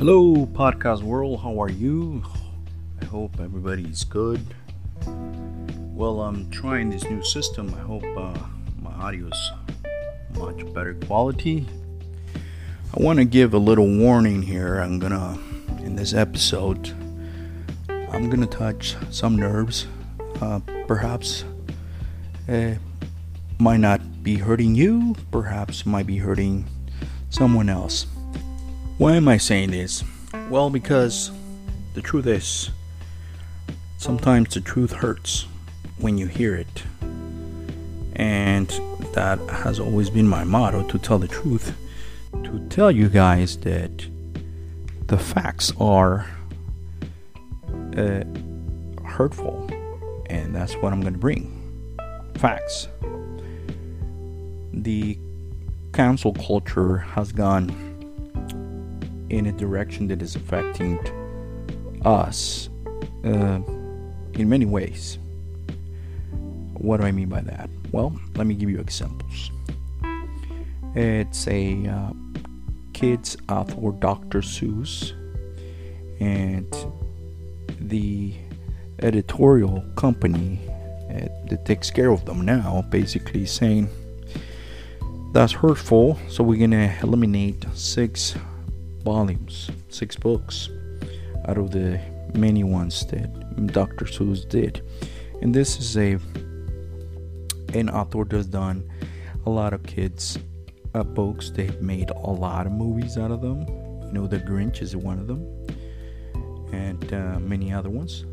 Hello, 0.00 0.46
podcast 0.46 1.02
world. 1.02 1.42
How 1.42 1.60
are 1.60 1.68
you? 1.68 2.22
I 3.02 3.04
hope 3.04 3.38
everybody's 3.38 4.02
good. 4.02 4.40
Well, 5.04 6.22
I'm 6.22 6.50
trying 6.50 6.88
this 6.88 7.04
new 7.04 7.22
system. 7.22 7.74
I 7.74 7.80
hope 7.80 8.04
uh, 8.16 8.32
my 8.80 8.92
audio 8.92 9.26
is 9.26 9.50
much 10.38 10.64
better 10.72 10.94
quality. 10.94 11.66
I 12.34 13.02
want 13.02 13.18
to 13.18 13.26
give 13.26 13.52
a 13.52 13.58
little 13.58 13.86
warning 13.98 14.40
here. 14.40 14.78
I'm 14.78 14.98
gonna, 15.00 15.38
in 15.82 15.96
this 15.96 16.14
episode, 16.14 16.94
I'm 17.90 18.30
gonna 18.30 18.46
touch 18.46 18.96
some 19.10 19.36
nerves. 19.36 19.86
Uh, 20.40 20.60
perhaps 20.86 21.44
it 22.48 22.78
might 23.58 23.80
not 23.80 24.22
be 24.22 24.36
hurting 24.36 24.74
you. 24.74 25.14
Perhaps 25.30 25.84
might 25.84 26.06
be 26.06 26.16
hurting 26.16 26.64
someone 27.28 27.68
else. 27.68 28.06
Why 29.00 29.16
am 29.16 29.28
I 29.28 29.38
saying 29.38 29.70
this? 29.70 30.04
Well, 30.50 30.68
because 30.68 31.30
the 31.94 32.02
truth 32.02 32.26
is, 32.26 32.68
sometimes 33.96 34.52
the 34.52 34.60
truth 34.60 34.92
hurts 34.92 35.46
when 35.96 36.18
you 36.18 36.26
hear 36.26 36.54
it. 36.54 36.82
And 38.14 38.68
that 39.14 39.38
has 39.48 39.80
always 39.80 40.10
been 40.10 40.28
my 40.28 40.44
motto 40.44 40.86
to 40.86 40.98
tell 40.98 41.18
the 41.18 41.28
truth. 41.28 41.74
To 42.44 42.66
tell 42.68 42.90
you 42.90 43.08
guys 43.08 43.56
that 43.60 44.06
the 45.06 45.16
facts 45.16 45.72
are 45.80 46.26
uh, 47.96 48.24
hurtful. 49.02 49.66
And 50.28 50.54
that's 50.54 50.74
what 50.74 50.92
I'm 50.92 51.00
going 51.00 51.14
to 51.14 51.18
bring 51.18 51.96
facts. 52.34 52.86
The 54.74 55.18
cancel 55.94 56.34
culture 56.34 56.98
has 56.98 57.32
gone 57.32 57.89
in 59.30 59.46
a 59.46 59.52
direction 59.52 60.08
that 60.08 60.20
is 60.20 60.36
affecting 60.36 60.98
us 62.04 62.68
uh, 63.24 63.60
in 64.34 64.48
many 64.48 64.66
ways. 64.66 65.18
What 66.74 67.00
do 67.00 67.06
I 67.06 67.12
mean 67.12 67.28
by 67.28 67.40
that? 67.42 67.70
Well, 67.92 68.18
let 68.36 68.46
me 68.46 68.54
give 68.54 68.70
you 68.70 68.80
examples. 68.80 69.50
It's 70.94 71.46
a 71.46 71.86
uh, 71.86 72.12
kids 72.92 73.36
author, 73.48 73.92
Dr. 73.92 74.40
Seuss, 74.40 75.12
and 76.20 76.74
the 77.80 78.34
editorial 78.98 79.82
company 79.96 80.60
uh, 81.10 81.28
that 81.48 81.64
takes 81.64 81.90
care 81.90 82.10
of 82.10 82.24
them 82.24 82.44
now 82.44 82.84
basically 82.90 83.46
saying 83.46 83.88
that's 85.32 85.52
hurtful, 85.52 86.18
so 86.28 86.42
we're 86.42 86.58
gonna 86.58 86.96
eliminate 87.02 87.64
six 87.74 88.34
volumes, 89.02 89.70
six 89.88 90.16
books 90.16 90.68
out 91.46 91.58
of 91.58 91.70
the 91.70 92.00
many 92.34 92.64
ones 92.64 93.06
that 93.06 93.66
Dr. 93.72 94.04
Seuss 94.04 94.48
did. 94.48 94.82
And 95.42 95.54
this 95.54 95.78
is 95.78 95.96
a 95.96 96.18
an 97.74 97.88
author 97.88 98.24
that's 98.24 98.46
done 98.46 98.90
a 99.46 99.50
lot 99.50 99.72
of 99.72 99.82
kids 99.84 100.38
uh, 100.94 101.02
books. 101.02 101.50
They've 101.50 101.80
made 101.80 102.10
a 102.10 102.30
lot 102.30 102.66
of 102.66 102.72
movies 102.72 103.16
out 103.16 103.30
of 103.30 103.40
them. 103.40 103.66
You 104.06 104.12
know, 104.12 104.26
The 104.26 104.38
Grinch 104.38 104.82
is 104.82 104.96
one 104.96 105.18
of 105.18 105.26
them, 105.26 105.46
and 106.72 107.12
uh, 107.12 107.38
many 107.38 107.72
other 107.72 107.90
ones. 107.90 108.24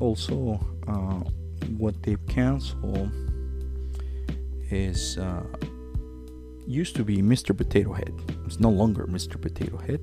Also, 0.00 0.60
uh, 0.86 1.20
what 1.76 2.00
they've 2.02 2.24
canceled 2.26 3.10
is 4.70 5.18
uh, 5.18 5.42
used 6.70 6.94
to 6.96 7.04
be 7.04 7.18
Mr. 7.18 7.56
Potato 7.56 7.92
Head. 7.92 8.14
It's 8.46 8.60
no 8.60 8.70
longer 8.70 9.06
Mr. 9.06 9.40
Potato 9.40 9.76
Head. 9.78 10.00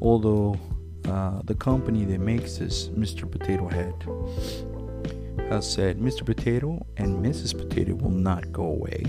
Although 0.00 0.58
uh, 1.06 1.40
the 1.44 1.54
company 1.54 2.04
that 2.04 2.18
makes 2.18 2.58
this 2.58 2.88
Mr. 2.88 3.30
Potato 3.30 3.68
Head 3.68 3.94
has 5.48 5.70
said 5.70 5.98
Mr. 5.98 6.26
Potato 6.26 6.84
and 6.96 7.24
Mrs. 7.24 7.56
Potato 7.56 7.94
will 7.94 8.10
not 8.10 8.52
go 8.52 8.64
away. 8.64 9.04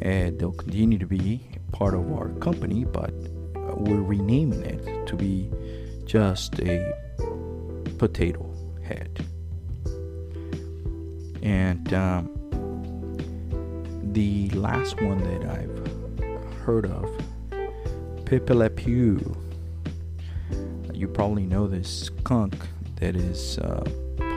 And 0.00 0.38
they'll 0.38 0.52
continue 0.52 0.98
to 0.98 1.06
be 1.06 1.40
part 1.72 1.94
of 1.94 2.12
our 2.12 2.28
company, 2.38 2.84
but 2.84 3.12
we're 3.76 4.02
renaming 4.02 4.62
it 4.62 5.06
to 5.08 5.16
be 5.16 5.50
just 6.04 6.60
a 6.60 6.94
potato 7.98 8.48
head. 8.82 9.24
And 11.42 11.92
um, 11.92 12.33
the 14.14 14.48
last 14.50 15.02
one 15.02 15.18
that 15.24 15.44
I've 15.50 16.54
heard 16.58 16.86
of, 16.86 17.10
Pepe 18.24 18.54
Le 18.54 18.70
Pew. 18.70 19.36
You 20.92 21.08
probably 21.08 21.44
know 21.46 21.66
this 21.66 22.04
skunk 22.04 22.54
that 23.00 23.16
is 23.16 23.58
uh, 23.58 23.84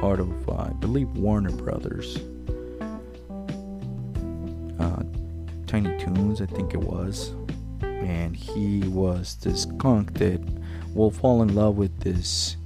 part 0.01 0.19
of, 0.19 0.49
uh, 0.49 0.53
I 0.53 0.69
believe, 0.79 1.09
Warner 1.09 1.51
Brothers. 1.51 2.17
Uh, 4.79 5.03
Tiny 5.67 5.95
Toons, 5.99 6.41
I 6.41 6.47
think 6.47 6.73
it 6.73 6.81
was. 6.81 7.35
And 7.81 8.35
he 8.35 8.79
was 8.87 9.35
this 9.35 9.61
skunk 9.61 10.15
that 10.15 10.41
will 10.95 11.11
fall 11.11 11.43
in 11.43 11.53
love 11.53 11.77
with 11.77 11.99
this. 11.99 12.57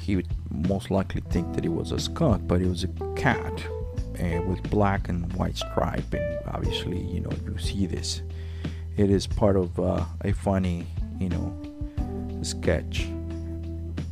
He 0.00 0.16
would 0.16 0.28
most 0.50 0.90
likely 0.90 1.20
think 1.30 1.54
that 1.54 1.62
he 1.62 1.70
was 1.70 1.92
a 1.92 2.00
skunk, 2.00 2.48
but 2.48 2.60
he 2.60 2.66
was 2.66 2.82
a 2.82 2.88
cat 3.14 3.64
uh, 4.20 4.42
with 4.42 4.62
black 4.70 5.08
and 5.08 5.32
white 5.34 5.56
stripe 5.56 6.12
and 6.12 6.38
obviously 6.48 7.00
you 7.00 7.20
know 7.20 7.30
you 7.44 7.58
see 7.58 7.86
this. 7.86 8.22
It 8.96 9.10
is 9.10 9.26
part 9.26 9.56
of 9.56 9.78
uh, 9.78 10.04
a 10.22 10.32
funny 10.32 10.86
you 11.20 11.28
know 11.28 11.54
sketch. 12.42 13.08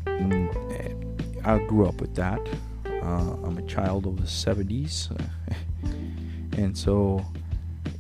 Mm, 0.07 1.47
i 1.47 1.59
grew 1.67 1.87
up 1.89 2.01
with 2.01 2.15
that. 2.15 2.41
Uh, 2.87 3.37
i'm 3.45 3.59
a 3.59 3.63
child 3.67 4.07
of 4.07 4.17
the 4.17 4.23
70s 4.23 5.15
and 6.57 6.77
so 6.77 7.23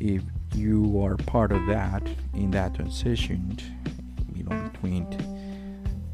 if 0.00 0.22
you 0.54 1.02
are 1.04 1.16
part 1.16 1.52
of 1.52 1.66
that 1.66 2.02
in 2.32 2.50
that 2.50 2.74
transition 2.74 3.58
you 4.34 4.44
know 4.44 4.70
between 4.72 5.04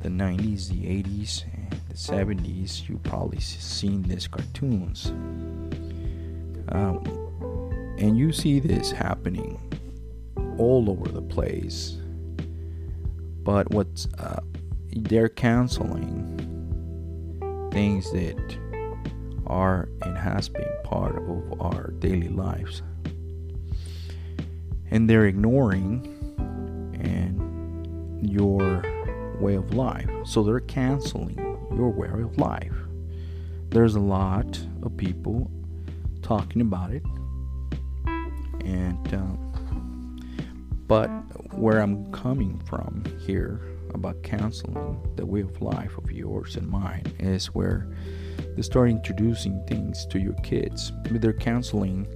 the 0.01 0.09
90s 0.09 0.69
the 0.71 0.87
80s 1.03 1.45
and 1.55 1.81
the 1.89 1.95
70s 1.95 2.89
you 2.89 2.99
probably 3.05 3.39
seen 3.39 4.03
these 4.03 4.27
cartoons 4.27 5.13
um, 6.71 7.03
and 7.99 8.17
you 8.17 8.33
see 8.33 8.61
this 8.61 8.91
happening 8.91 9.59
all 10.59 10.91
over 10.91 11.09
the 11.09 11.23
place. 11.23 11.97
But 13.43 13.71
what's 13.71 14.07
uh, 14.19 14.41
they're 14.93 15.29
canceling 15.29 16.37
things 17.73 18.11
that 18.13 18.59
are 19.47 19.89
and 20.03 20.17
has 20.17 20.49
been 20.49 20.69
part 20.85 21.17
of 21.17 21.61
our 21.61 21.93
daily 21.99 22.29
lives. 22.29 22.83
And 24.91 25.09
they're 25.09 25.27
ignoring 25.27 26.07
and 27.01 28.29
your 28.29 28.83
way 29.41 29.55
of 29.55 29.75
life. 29.75 30.09
So 30.25 30.43
they're 30.43 30.61
canceling 30.61 31.37
your 31.75 31.91
way 31.91 32.09
of 32.09 32.37
life. 32.39 32.75
There's 33.71 33.95
a 33.95 34.01
lot 34.01 34.61
of 34.83 34.97
people 34.97 35.51
talking 36.31 36.63
about 36.63 36.93
it. 36.93 37.03
And, 38.65 39.15
um, 39.15 40.21
but 40.87 41.09
where 41.53 41.81
I'm 41.81 42.13
coming 42.13 42.61
from 42.61 43.03
here 43.19 43.61
about 43.95 44.23
counseling 44.23 45.01
the 45.17 45.27
way 45.27 45.41
of 45.41 45.61
life 45.61 45.99
of 45.99 46.13
yours 46.13 46.55
and 46.55 46.69
mine 46.69 47.13
is 47.19 47.47
where 47.47 47.89
they 48.55 48.63
start 48.63 48.91
introducing 48.91 49.61
things 49.67 50.07
to 50.07 50.21
your 50.21 50.35
kids. 50.45 50.93
They're 51.11 51.33
counseling 51.33 52.07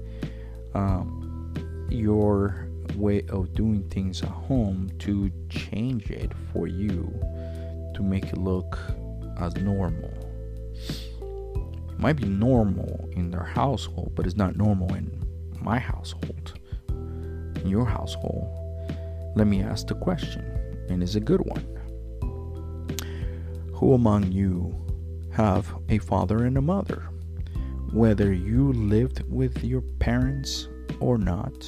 um, 0.75 1.89
your 1.91 2.69
way 2.95 3.27
of 3.31 3.53
doing 3.53 3.83
things 3.89 4.22
at 4.22 4.28
home 4.28 4.93
to 5.01 5.28
change 5.49 6.13
it 6.13 6.31
for 6.53 6.69
you 6.69 7.13
to 7.97 8.03
make 8.05 8.27
it 8.27 8.39
look 8.39 8.78
as 9.41 9.57
normal 9.57 10.15
might 11.99 12.17
be 12.17 12.27
normal 12.27 13.09
in 13.13 13.31
their 13.31 13.45
household, 13.45 14.13
but 14.15 14.27
it's 14.27 14.37
not 14.37 14.57
normal 14.57 14.95
in 14.95 15.23
my 15.61 15.79
household, 15.79 16.59
in 16.89 17.67
your 17.67 17.87
household. 17.87 18.49
Let 19.37 19.47
me 19.47 19.63
ask 19.63 19.87
the 19.87 19.95
question, 19.95 20.45
and 20.89 21.03
it's 21.03 21.15
a 21.15 21.21
good 21.21 21.41
one. 21.41 21.67
Who 23.75 23.95
among 23.95 24.33
you 24.33 24.75
have 25.33 25.75
a 25.89 25.99
father 25.99 26.45
and 26.45 26.57
a 26.57 26.63
mother? 26.63 27.03
Whether 27.93 28.33
you 28.33 28.73
lived 28.73 29.23
with 29.29 29.65
your 29.65 29.81
parents 29.81 30.69
or 31.01 31.19
not, 31.19 31.67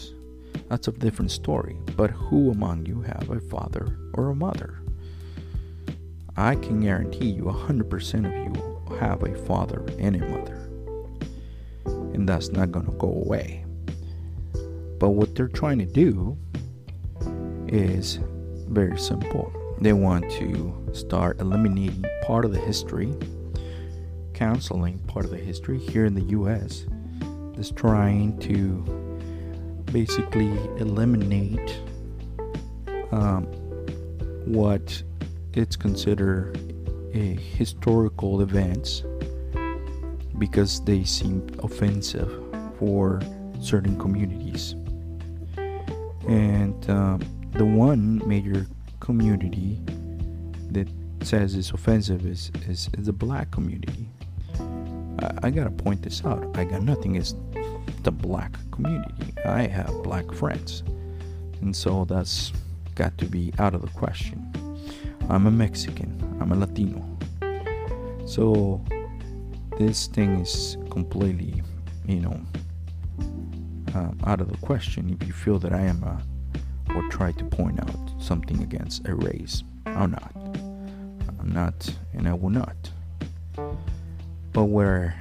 that's 0.68 0.88
a 0.88 0.92
different 0.92 1.30
story. 1.30 1.76
But 1.96 2.10
who 2.10 2.50
among 2.50 2.86
you 2.86 3.00
have 3.02 3.30
a 3.30 3.40
father 3.40 3.98
or 4.14 4.30
a 4.30 4.34
mother? 4.34 4.80
I 6.36 6.56
can 6.56 6.80
guarantee 6.80 7.30
you 7.30 7.44
100% 7.44 8.26
of 8.26 8.54
you 8.54 8.75
have 8.98 9.22
a 9.22 9.34
father 9.46 9.84
and 9.98 10.16
a 10.16 10.26
mother. 10.26 10.68
And 12.14 12.28
that's 12.28 12.48
not 12.50 12.72
going 12.72 12.86
to 12.86 12.92
go 12.92 13.08
away. 13.08 13.64
But 14.98 15.10
what 15.10 15.34
they're 15.34 15.48
trying 15.48 15.78
to 15.78 15.86
do 15.86 16.36
is 17.68 18.18
very 18.68 18.98
simple. 18.98 19.52
They 19.80 19.92
want 19.92 20.30
to 20.32 20.90
start 20.92 21.40
eliminating 21.40 22.04
part 22.22 22.44
of 22.44 22.52
the 22.52 22.60
history, 22.60 23.14
canceling 24.32 24.98
part 25.00 25.24
of 25.24 25.30
the 25.30 25.36
history 25.36 25.78
here 25.78 26.06
in 26.06 26.14
the 26.14 26.24
US. 26.38 26.86
Is 27.58 27.70
trying 27.70 28.38
to 28.40 28.82
basically 29.92 30.50
eliminate 30.78 31.80
um, 33.12 33.46
what 34.44 35.02
it's 35.54 35.74
considered 35.74 36.75
historical 37.24 38.40
events 38.40 39.02
because 40.38 40.84
they 40.84 41.04
seem 41.04 41.46
offensive 41.62 42.30
for 42.78 43.20
certain 43.60 43.98
communities. 43.98 44.74
And 46.28 46.88
um, 46.90 47.20
the 47.52 47.64
one 47.64 48.26
major 48.28 48.66
community 49.00 49.80
that 50.70 50.88
says 51.22 51.54
it's 51.54 51.70
offensive 51.70 52.26
is, 52.26 52.50
is, 52.68 52.90
is 52.98 53.06
the 53.06 53.12
black 53.12 53.50
community. 53.50 54.08
I, 54.58 55.30
I, 55.44 55.50
gotta 55.50 55.70
point 55.70 56.02
this 56.02 56.24
out. 56.24 56.56
I 56.56 56.64
got 56.64 56.82
nothing 56.82 57.12
against 57.12 57.36
the 58.02 58.10
black 58.10 58.52
community. 58.70 59.32
I 59.44 59.62
have 59.62 60.02
black 60.02 60.30
friends. 60.32 60.82
And 61.60 61.74
so 61.74 62.04
that's 62.04 62.52
got 62.94 63.16
to 63.18 63.26
be 63.26 63.52
out 63.58 63.74
of 63.74 63.82
the 63.82 63.88
question. 63.88 64.52
I'm 65.28 65.46
a 65.46 65.50
Mexican, 65.50 66.38
I'm 66.40 66.52
a 66.52 66.56
Latino. 66.56 67.05
So 68.26 68.84
this 69.78 70.08
thing 70.08 70.40
is 70.40 70.76
completely, 70.90 71.62
you 72.06 72.20
know, 72.20 72.40
uh, 73.94 74.10
out 74.24 74.40
of 74.40 74.50
the 74.50 74.58
question 74.58 75.16
if 75.18 75.26
you 75.26 75.32
feel 75.32 75.58
that 75.60 75.72
I 75.72 75.82
am 75.82 76.02
a, 76.02 76.20
or 76.94 77.08
try 77.08 77.30
to 77.32 77.44
point 77.44 77.80
out 77.80 78.22
something 78.22 78.62
against 78.62 79.06
a 79.06 79.14
race. 79.14 79.62
I'm 79.86 80.10
not. 80.10 80.32
I'm 81.38 81.52
not, 81.52 81.88
and 82.14 82.28
I 82.28 82.34
will 82.34 82.50
not. 82.50 82.90
But 84.52 84.64
where 84.64 85.16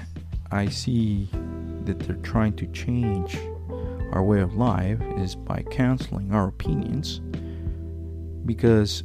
I 0.51 0.67
see 0.69 1.29
that 1.83 1.99
they're 1.99 2.15
trying 2.17 2.55
to 2.55 2.65
change 2.67 3.37
our 4.13 4.23
way 4.23 4.41
of 4.41 4.55
life 4.55 4.99
is 5.17 5.35
by 5.35 5.63
canceling 5.69 6.33
our 6.33 6.47
opinions. 6.47 7.21
Because 8.45 9.03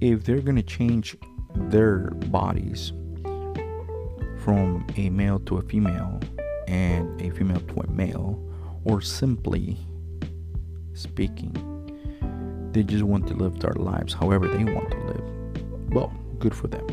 if 0.00 0.24
they're 0.24 0.40
going 0.40 0.56
to 0.56 0.62
change 0.62 1.16
their 1.68 2.10
bodies 2.28 2.92
from 4.44 4.86
a 4.96 5.10
male 5.10 5.38
to 5.40 5.58
a 5.58 5.62
female 5.62 6.20
and 6.66 7.20
a 7.20 7.30
female 7.30 7.60
to 7.60 7.80
a 7.80 7.90
male, 7.90 8.42
or 8.84 9.00
simply 9.00 9.76
speaking, 10.94 11.52
they 12.72 12.82
just 12.82 13.02
want 13.02 13.26
to 13.26 13.34
live 13.34 13.58
their 13.60 13.74
lives 13.74 14.14
however 14.14 14.48
they 14.48 14.64
want 14.64 14.90
to 14.90 14.98
live. 14.98 15.92
Well, 15.92 16.12
good 16.38 16.54
for 16.54 16.68
them. 16.68 16.86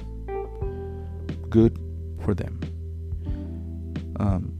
Good 1.50 1.80
for 2.24 2.34
them. 2.34 2.60
Um, 4.20 4.54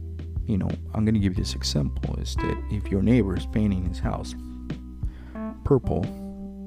you 0.46 0.56
know, 0.56 0.70
I'm 0.94 1.04
going 1.04 1.14
to 1.14 1.20
give 1.20 1.36
you 1.36 1.42
this 1.42 1.54
example 1.54 2.16
is 2.16 2.34
that 2.36 2.62
if 2.70 2.90
your 2.90 3.02
neighbor 3.02 3.36
is 3.36 3.46
painting 3.46 3.84
his 3.84 3.98
house 3.98 4.34
purple 5.64 6.04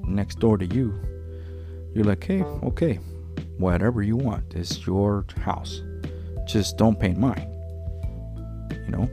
next 0.06 0.38
door 0.38 0.58
to 0.58 0.66
you, 0.66 0.94
you're 1.94 2.04
like, 2.04 2.22
hey, 2.22 2.42
okay, 2.42 3.00
whatever 3.58 4.02
you 4.02 4.16
want, 4.16 4.54
it's 4.54 4.86
your 4.86 5.24
house. 5.40 5.82
Just 6.46 6.76
don't 6.76 6.98
paint 6.98 7.18
mine. 7.18 7.48
You 8.70 8.90
know? 8.90 9.10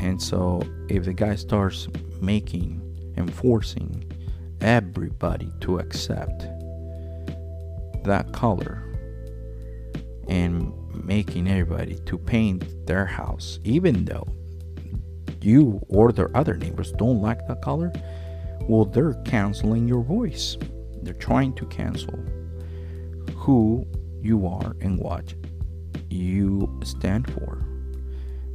And 0.00 0.20
so 0.20 0.62
if 0.88 1.04
the 1.04 1.12
guy 1.12 1.36
starts 1.36 1.88
making, 2.20 2.82
enforcing 3.16 4.04
everybody 4.60 5.52
to 5.60 5.78
accept 5.78 6.46
that 8.04 8.32
color 8.32 8.82
and 10.28 10.72
making 11.04 11.48
everybody 11.48 11.96
to 12.06 12.18
paint 12.18 12.86
their 12.86 13.06
house, 13.06 13.58
even 13.64 14.04
though 14.04 14.26
you 15.40 15.80
or 15.88 16.12
their 16.12 16.34
other 16.36 16.54
neighbors 16.54 16.92
don't 16.92 17.20
like 17.20 17.46
that 17.46 17.62
color, 17.62 17.92
well, 18.62 18.84
they're 18.84 19.14
canceling 19.24 19.86
your 19.86 20.02
voice. 20.02 20.56
They're 21.02 21.14
trying 21.14 21.54
to 21.54 21.66
cancel 21.66 22.18
who 23.34 23.86
you 24.20 24.46
are 24.46 24.76
and 24.80 24.98
what 24.98 25.34
you 26.10 26.80
stand 26.84 27.30
for. 27.32 27.64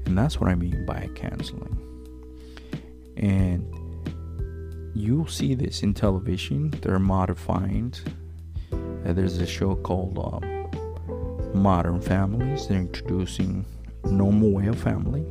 And 0.06 0.18
that's 0.18 0.40
what 0.40 0.50
I 0.50 0.56
mean 0.56 0.86
by 0.86 1.10
canceling. 1.16 1.78
And 3.18 3.68
you'll 4.96 5.28
see 5.28 5.54
this 5.56 5.84
in 5.84 5.94
television. 5.94 6.72
They're 6.82 7.00
modifying. 7.00 7.94
Uh, 8.72 9.14
there's 9.14 9.38
a 9.38 9.48
show 9.48 9.76
called 9.76 10.18
um, 10.18 11.62
Modern 11.62 12.02
Families. 12.02 12.68
They're 12.68 12.80
introducing 12.80 13.66
normal 14.06 14.52
way 14.52 14.68
of 14.68 14.80
family. 14.80 15.26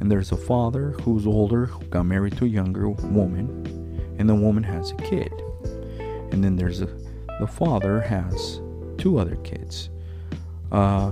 And 0.00 0.10
there's 0.10 0.32
a 0.32 0.36
father 0.36 0.92
who's 1.02 1.26
older 1.26 1.66
who 1.66 1.84
got 1.86 2.04
married 2.04 2.36
to 2.38 2.46
a 2.46 2.48
younger 2.48 2.88
woman, 2.88 4.14
and 4.18 4.28
the 4.28 4.34
woman 4.34 4.62
has 4.62 4.92
a 4.92 4.96
kid. 4.96 5.32
And 6.32 6.42
then 6.42 6.56
there's 6.56 6.80
a 6.80 6.86
the 7.40 7.46
father 7.46 8.00
has 8.00 8.60
two 8.98 9.18
other 9.18 9.36
kids. 9.36 9.88
Uh, 10.70 11.10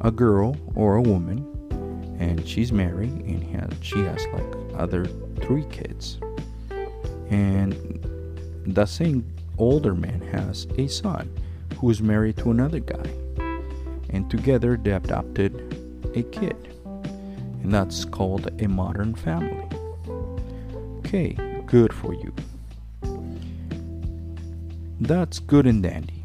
a 0.00 0.10
girl 0.10 0.56
or 0.74 0.96
a 0.96 1.02
woman, 1.02 1.38
and 2.18 2.46
she's 2.46 2.72
married, 2.72 3.12
and 3.12 3.42
has, 3.44 3.70
she 3.80 3.98
has 4.00 4.26
like 4.32 4.44
other 4.76 5.06
three 5.40 5.64
kids. 5.66 6.18
And 7.30 7.72
the 8.66 8.86
same 8.86 9.24
older 9.58 9.94
man 9.94 10.20
has 10.32 10.66
a 10.76 10.88
son 10.88 11.30
who 11.78 11.90
is 11.90 12.02
married 12.02 12.36
to 12.38 12.50
another 12.50 12.80
guy, 12.80 13.08
and 14.10 14.30
together 14.30 14.76
they 14.76 14.92
adopted 14.92 15.54
a 16.14 16.22
kid, 16.24 16.56
and 17.62 17.72
that's 17.72 18.04
called 18.04 18.50
a 18.60 18.68
modern 18.68 19.14
family. 19.14 19.68
Okay, 20.98 21.36
good 21.66 21.92
for 21.92 22.14
you. 22.14 22.34
That's 25.00 25.38
good 25.38 25.66
and 25.66 25.82
dandy. 25.82 26.24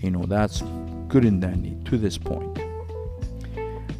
You 0.00 0.10
know, 0.10 0.24
that's 0.24 0.62
good 1.08 1.24
and 1.24 1.40
dandy 1.40 1.76
to 1.86 1.96
this 1.96 2.18
point. 2.18 2.58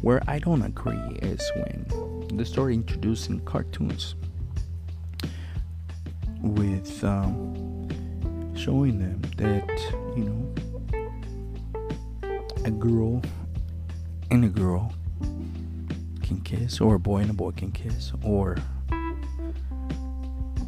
Where 0.01 0.21
I 0.27 0.39
don't 0.39 0.61
agree 0.61 1.17
is 1.21 1.41
when 1.55 2.37
they 2.37 2.43
start 2.43 2.73
introducing 2.73 3.39
cartoons 3.41 4.15
with 6.41 7.03
um, 7.03 8.55
showing 8.55 8.99
them 8.99 9.21
that, 9.37 9.67
you 10.15 10.25
know, 10.25 10.53
a 12.65 12.71
girl 12.71 13.21
and 14.29 14.45
a 14.45 14.49
girl 14.49 14.93
can 16.21 16.41
kiss, 16.43 16.81
or 16.81 16.95
a 16.95 16.99
boy 16.99 17.19
and 17.19 17.31
a 17.31 17.33
boy 17.33 17.51
can 17.51 17.71
kiss, 17.71 18.11
or 18.23 18.57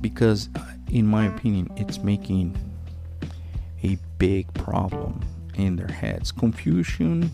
because, 0.01 0.49
in 0.89 1.05
my 1.05 1.25
opinion, 1.25 1.69
it's 1.75 1.99
making 1.99 2.57
a 3.83 3.97
big 4.17 4.53
problem 4.53 5.21
in 5.55 5.75
their 5.75 5.87
heads, 5.87 6.31
confusion 6.31 7.31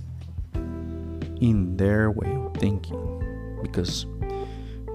in 1.42 1.76
their 1.78 2.12
way 2.12 2.36
of 2.36 2.54
thinking. 2.56 3.60
Because 3.62 4.06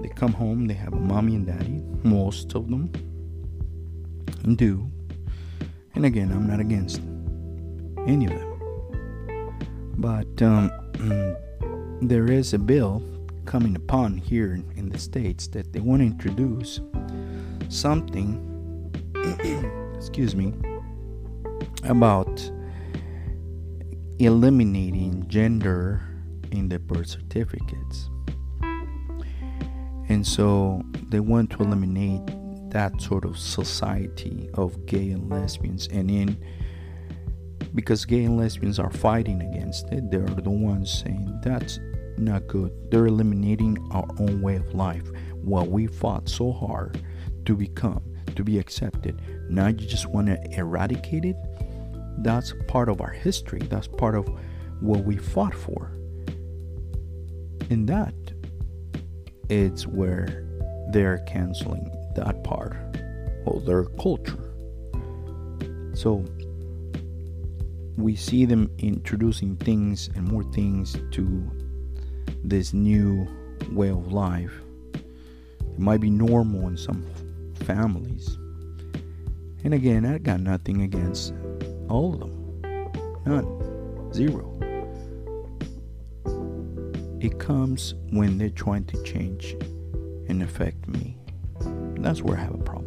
they 0.01 0.09
come 0.09 0.33
home, 0.33 0.67
they 0.67 0.73
have 0.73 0.93
a 0.93 0.99
mommy 0.99 1.35
and 1.35 1.45
daddy, 1.47 1.81
most 2.03 2.53
of 2.55 2.69
them 2.69 2.91
do. 4.55 4.89
And 5.95 6.05
again, 6.05 6.31
I'm 6.31 6.47
not 6.47 6.59
against 6.59 7.01
any 8.07 8.25
of 8.25 8.31
them. 8.31 8.49
But 9.97 10.41
um, 10.41 10.71
there 12.01 12.31
is 12.31 12.53
a 12.53 12.59
bill 12.59 13.03
coming 13.45 13.75
upon 13.75 14.17
here 14.17 14.53
in 14.75 14.89
the 14.89 14.99
States 14.99 15.47
that 15.47 15.73
they 15.73 15.79
want 15.79 16.01
to 16.01 16.05
introduce 16.05 16.79
something, 17.67 18.45
excuse 19.95 20.35
me, 20.35 20.53
about 21.83 22.51
eliminating 24.19 25.27
gender 25.27 26.01
in 26.51 26.69
the 26.69 26.79
birth 26.79 27.07
certificates. 27.07 28.09
And 30.09 30.25
so 30.25 30.81
they 31.09 31.19
want 31.19 31.51
to 31.51 31.63
eliminate 31.63 32.21
that 32.71 33.01
sort 33.01 33.25
of 33.25 33.37
society 33.37 34.49
of 34.55 34.85
gay 34.85 35.11
and 35.11 35.29
lesbians. 35.29 35.87
And 35.87 36.09
in 36.09 36.37
because 37.75 38.03
gay 38.05 38.23
and 38.23 38.37
lesbians 38.37 38.79
are 38.79 38.91
fighting 38.91 39.41
against 39.41 39.89
it, 39.91 40.09
they're 40.09 40.21
the 40.21 40.49
ones 40.49 40.91
saying 40.91 41.39
that's 41.43 41.79
not 42.17 42.47
good. 42.47 42.71
They're 42.91 43.05
eliminating 43.05 43.77
our 43.91 44.07
own 44.19 44.41
way 44.41 44.55
of 44.55 44.73
life, 44.73 45.07
what 45.35 45.69
we 45.69 45.87
fought 45.87 46.27
so 46.27 46.51
hard 46.51 47.01
to 47.45 47.55
become, 47.55 48.01
to 48.39 48.43
be 48.43 48.57
accepted. 48.57 49.21
Now 49.49 49.67
you 49.67 49.85
just 49.87 50.07
want 50.07 50.27
to 50.27 50.37
eradicate 50.57 51.25
it 51.25 51.35
that's 52.21 52.53
part 52.67 52.89
of 52.89 53.01
our 53.01 53.11
history. 53.11 53.59
That's 53.59 53.87
part 53.87 54.15
of 54.15 54.29
what 54.81 55.03
we 55.05 55.17
fought 55.17 55.55
for. 55.55 55.91
And 57.69 57.87
that 57.87 58.13
is 59.49 59.87
where 59.87 60.45
they're 60.91 61.19
canceling 61.27 61.91
that 62.15 62.43
part 62.43 62.75
of 63.45 63.65
their 63.65 63.85
culture. 63.85 64.53
So 65.93 66.25
we 67.97 68.15
see 68.15 68.45
them 68.45 68.69
introducing 68.79 69.55
things 69.57 70.09
and 70.15 70.27
more 70.27 70.43
things 70.51 70.97
to 71.11 71.51
this 72.43 72.73
new 72.73 73.27
way 73.71 73.89
of 73.89 74.11
life. 74.11 74.53
It 74.93 75.79
might 75.79 76.01
be 76.01 76.09
normal 76.09 76.67
in 76.67 76.77
some 76.77 77.05
families. 77.63 78.37
And 79.63 79.73
again, 79.73 80.05
I 80.05 80.17
got 80.17 80.39
nothing 80.39 80.81
against 80.81 81.33
all 81.89 82.13
of 82.13 82.19
them. 82.21 82.61
None. 83.25 84.13
Zero. 84.13 84.55
It 87.19 87.37
comes 87.39 87.95
when 88.11 88.37
they're 88.37 88.49
trying 88.49 88.85
to 88.85 89.03
change 89.03 89.55
and 90.29 90.41
affect 90.41 90.87
me. 90.87 91.17
That's 91.95 92.21
where 92.21 92.37
I 92.37 92.41
have 92.41 92.53
a 92.53 92.57
problem. 92.59 92.85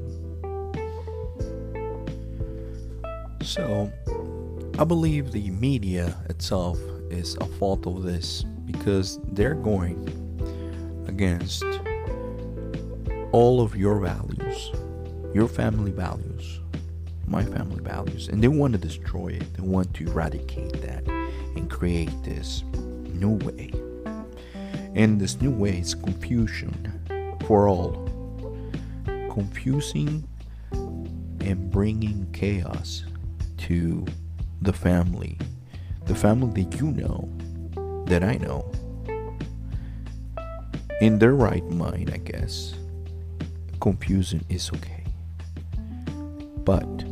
So, 3.43 3.93
I 4.79 4.85
believe 4.85 5.33
the 5.33 5.50
media 5.50 6.17
itself 6.31 6.79
is 7.11 7.37
a 7.41 7.45
fault 7.45 7.87
of 7.87 8.02
this 8.02 8.45
because 8.64 9.21
they're 9.33 9.55
going 9.55 10.09
against 11.07 11.64
all 13.33 13.61
of 13.61 13.76
your 13.76 13.99
values, 13.99 14.38
your 15.34 15.48
family 15.48 15.90
values, 15.90 16.60
my 17.26 17.44
family 17.44 17.82
values, 17.82 18.28
and 18.28 18.42
they 18.42 18.48
want 18.48 18.72
to 18.72 18.78
destroy 18.78 19.28
it. 19.28 19.54
They 19.54 19.62
want 19.62 19.94
to 19.94 20.06
eradicate 20.06 20.80
that 20.82 21.06
and 21.08 21.70
create 21.70 22.10
this 22.22 22.62
new 22.72 23.38
way. 23.44 23.72
And 24.94 25.18
this 25.20 25.40
new 25.40 25.50
way 25.50 25.78
is 25.78 25.94
confusion 25.94 27.00
for 27.46 27.68
all, 27.68 28.08
confusing 29.30 30.28
and 30.72 31.70
bringing 31.70 32.30
chaos 32.32 33.04
to 33.58 34.04
the 34.60 34.72
family, 34.72 35.38
the 36.06 36.14
family 36.14 36.64
that 36.64 36.78
you 36.78 36.88
know, 36.88 37.28
that 38.06 38.22
I 38.22 38.34
know. 38.36 38.70
In 41.00 41.18
their 41.18 41.34
right 41.34 41.64
mind, 41.70 42.10
I 42.12 42.18
guess, 42.18 42.74
confusion 43.80 44.44
is 44.48 44.70
okay. 44.74 45.01
But, 46.64 47.04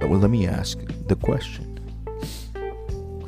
well, 0.00 0.18
let 0.18 0.30
me 0.30 0.46
ask 0.46 0.78
the 1.08 1.16
question. 1.16 1.70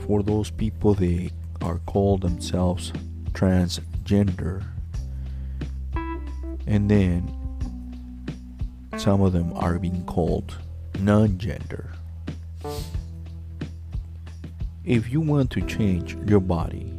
For 0.06 0.22
those 0.22 0.50
people 0.50 0.94
they 0.94 1.30
are 1.60 1.78
called 1.86 2.22
themselves 2.22 2.92
transgender, 3.32 4.64
and 6.66 6.90
then 6.90 7.32
some 8.96 9.20
of 9.20 9.32
them 9.32 9.52
are 9.54 9.78
being 9.78 10.04
called 10.04 10.56
non 10.98 11.38
gender. 11.38 11.92
If 14.84 15.10
you 15.10 15.20
want 15.20 15.50
to 15.50 15.60
change 15.62 16.16
your 16.28 16.40
body 16.40 16.92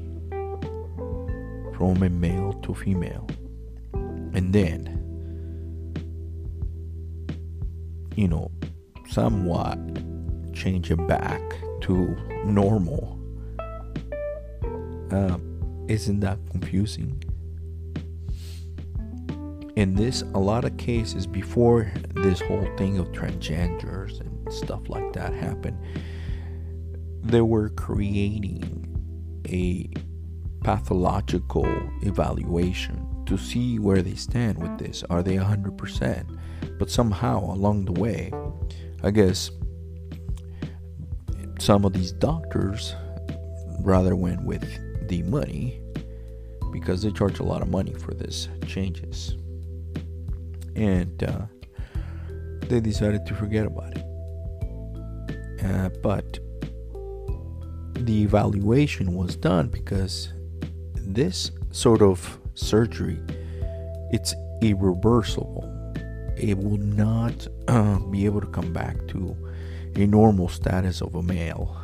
from 1.77 2.03
a 2.03 2.09
male 2.09 2.53
to 2.63 2.75
female, 2.75 3.27
and 3.93 4.53
then, 4.53 4.96
you 8.17 8.27
know, 8.27 8.51
somewhat 9.07 9.77
change 10.53 10.91
it 10.91 11.07
back 11.07 11.41
to 11.81 12.15
normal, 12.43 13.17
uh, 15.11 15.37
isn't 15.87 16.19
that 16.19 16.39
confusing? 16.51 17.23
in 19.75 19.93
this 19.93 20.23
a 20.33 20.39
lot 20.39 20.65
of 20.65 20.75
cases 20.77 21.27
before 21.27 21.93
this 22.15 22.41
whole 22.41 22.67
thing 22.77 22.97
of 22.97 23.05
transgenders 23.11 24.19
and 24.19 24.51
stuff 24.51 24.89
like 24.89 25.13
that 25.13 25.31
happened 25.31 25.77
they 27.21 27.41
were 27.41 27.69
creating 27.69 28.63
a 29.47 29.89
pathological 30.63 31.65
evaluation 32.01 33.05
to 33.25 33.37
see 33.37 33.79
where 33.79 34.01
they 34.01 34.15
stand 34.15 34.57
with 34.57 34.77
this. 34.77 35.03
Are 35.09 35.21
they 35.21 35.35
100% 35.35 36.36
but 36.79 36.89
somehow 36.89 37.39
along 37.39 37.85
the 37.85 37.99
way 37.99 38.31
i 39.03 39.11
guess 39.11 39.51
some 41.59 41.85
of 41.85 41.93
these 41.93 42.11
doctors 42.11 42.95
rather 43.79 44.15
went 44.15 44.43
with 44.43 44.63
the 45.07 45.23
money 45.23 45.81
because 46.71 47.01
they 47.01 47.11
charge 47.11 47.39
a 47.39 47.43
lot 47.43 47.61
of 47.61 47.69
money 47.69 47.93
for 47.93 48.13
this 48.13 48.47
changes 48.65 49.35
and 50.77 51.23
uh, 51.23 51.41
they 52.69 52.79
decided 52.79 53.25
to 53.25 53.33
forget 53.33 53.65
about 53.65 53.97
it. 53.97 54.03
Uh, 55.65 55.89
but 56.01 56.39
the 58.05 58.21
evaluation 58.21 59.15
was 59.15 59.35
done 59.35 59.67
because 59.67 60.31
this 60.95 61.51
sort 61.71 62.01
of 62.01 62.39
surgery 62.53 63.19
it's 64.11 64.33
irreversible 64.61 65.63
it 66.39 66.57
will 66.57 66.77
not 66.77 67.47
uh, 67.67 67.99
be 68.11 68.25
able 68.25 68.41
to 68.41 68.47
come 68.47 68.71
back 68.73 68.95
to 69.07 69.35
a 69.95 70.05
normal 70.05 70.47
status 70.47 71.01
of 71.01 71.15
a 71.15 71.23
male 71.23 71.75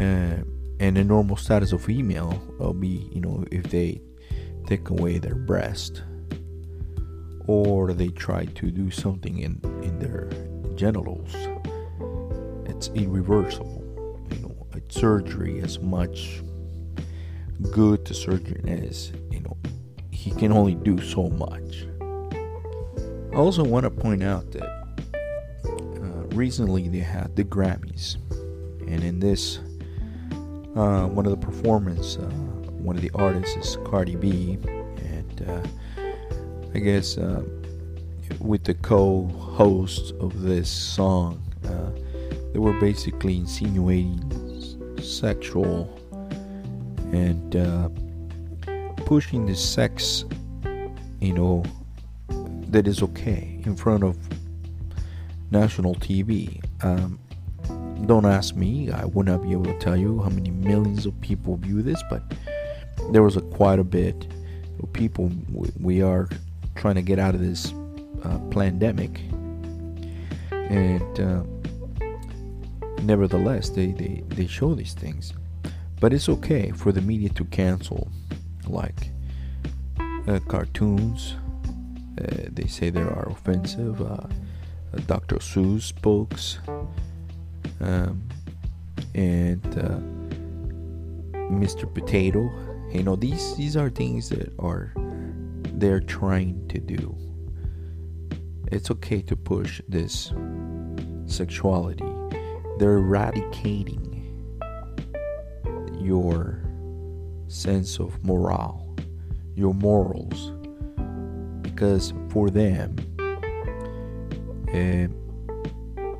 uh, 0.00 0.36
and 0.78 0.98
a 0.98 1.04
normal 1.04 1.36
status 1.36 1.72
of 1.72 1.82
female 1.82 2.42
will 2.58 2.74
be 2.74 3.08
you 3.12 3.20
know 3.20 3.44
if 3.50 3.64
they 3.70 4.00
take 4.66 4.88
away 4.90 5.18
their 5.18 5.34
breast 5.34 6.02
or 7.46 7.92
they 7.92 8.08
try 8.08 8.44
to 8.44 8.70
do 8.70 8.90
something 8.90 9.38
in, 9.38 9.60
in 9.82 9.98
their 9.98 10.28
genitals, 10.74 11.34
it's 12.66 12.88
irreversible. 12.88 13.82
You 14.30 14.38
know, 14.40 14.66
it's 14.74 14.96
surgery 14.96 15.60
as 15.60 15.78
much 15.78 16.42
good 17.70 18.04
the 18.04 18.14
surgeon 18.14 18.68
is, 18.68 19.12
you 19.30 19.40
know, 19.40 19.56
he 20.10 20.30
can 20.32 20.52
only 20.52 20.74
do 20.74 21.00
so 21.00 21.28
much. 21.30 21.86
I 23.36 23.38
also 23.38 23.62
want 23.62 23.84
to 23.84 23.90
point 23.90 24.22
out 24.22 24.50
that 24.52 24.64
uh, 25.66 26.34
recently 26.34 26.88
they 26.88 27.00
had 27.00 27.36
the 27.36 27.44
Grammys, 27.44 28.16
and 28.88 29.04
in 29.04 29.20
this, 29.20 29.58
uh, 30.74 31.06
one 31.06 31.26
of 31.26 31.32
the 31.32 31.46
performers, 31.46 32.16
uh, 32.16 32.22
one 32.80 32.96
of 32.96 33.02
the 33.02 33.10
artists 33.14 33.54
is 33.54 33.76
Cardi 33.84 34.16
B, 34.16 34.56
and 34.66 35.44
uh, 35.46 35.60
I 36.74 36.78
guess 36.78 37.18
uh, 37.18 37.42
with 38.40 38.64
the 38.64 38.72
co-host 38.72 40.14
of 40.18 40.40
this 40.40 40.70
song, 40.70 41.42
uh, 41.66 41.90
they 42.54 42.58
were 42.58 42.80
basically 42.80 43.36
insinuating 43.36 44.98
sexual 45.02 45.94
and 47.12 47.52
pushing 49.04 49.44
the 49.44 49.54
sex, 49.54 50.24
you 51.20 51.34
know, 51.34 51.62
that 52.76 52.86
is 52.86 53.02
okay 53.02 53.58
in 53.64 53.74
front 53.74 54.04
of 54.04 54.18
national 55.50 55.94
TV. 55.94 56.62
Um, 56.84 57.18
don't 58.04 58.26
ask 58.26 58.54
me; 58.54 58.90
I 58.90 59.06
would 59.06 59.24
not 59.24 59.42
be 59.42 59.52
able 59.52 59.64
to 59.64 59.78
tell 59.78 59.96
you 59.96 60.20
how 60.20 60.28
many 60.28 60.50
millions 60.50 61.06
of 61.06 61.18
people 61.22 61.56
view 61.56 61.80
this, 61.80 62.02
but 62.10 62.22
there 63.12 63.22
was 63.22 63.38
a 63.38 63.40
quite 63.40 63.78
a 63.78 63.84
bit 63.84 64.26
of 64.82 64.92
people. 64.92 65.32
We 65.80 66.02
are 66.02 66.28
trying 66.74 66.96
to 66.96 67.02
get 67.02 67.18
out 67.18 67.34
of 67.34 67.40
this 67.40 67.72
uh, 68.22 68.38
pandemic, 68.50 69.20
and 70.50 71.18
uh, 71.18 71.44
nevertheless, 73.00 73.70
they, 73.70 73.92
they 73.92 74.22
they 74.28 74.46
show 74.46 74.74
these 74.74 74.92
things. 74.92 75.32
But 75.98 76.12
it's 76.12 76.28
okay 76.28 76.72
for 76.72 76.92
the 76.92 77.00
media 77.00 77.30
to 77.30 77.44
cancel, 77.46 78.08
like 78.68 79.08
uh, 80.28 80.40
cartoons. 80.40 81.36
Uh, 82.18 82.48
they 82.50 82.66
say 82.66 82.90
there 82.90 83.10
are 83.10 83.28
offensive. 83.28 84.00
Uh, 84.00 84.26
uh, 84.94 85.00
Dr. 85.06 85.36
Seuss 85.36 85.92
books, 86.00 86.58
um, 87.80 88.22
and 89.14 89.62
Mr. 91.50 91.92
Potato. 91.92 92.50
You 92.92 93.02
know 93.02 93.16
these 93.16 93.56
these 93.56 93.76
are 93.76 93.90
things 93.90 94.28
that 94.30 94.52
are 94.58 94.92
they're 95.74 96.00
trying 96.00 96.66
to 96.68 96.78
do. 96.78 97.14
It's 98.72 98.90
okay 98.90 99.20
to 99.22 99.36
push 99.36 99.80
this 99.88 100.32
sexuality. 101.26 102.04
They're 102.78 102.98
eradicating 102.98 104.16
your 106.00 106.62
sense 107.48 107.98
of 107.98 108.22
morale, 108.24 108.96
your 109.54 109.74
morals, 109.74 110.52
because 111.76 112.14
for 112.30 112.48
them, 112.48 112.96
uh, 114.72 115.12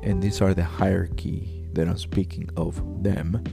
and 0.03 0.21
these 0.21 0.39
are 0.39 0.53
the 0.53 0.63
hierarchy 0.63 1.65
that 1.73 1.87
I'm 1.87 1.97
speaking 1.97 2.47
of 2.55 2.79
them. 3.01 3.43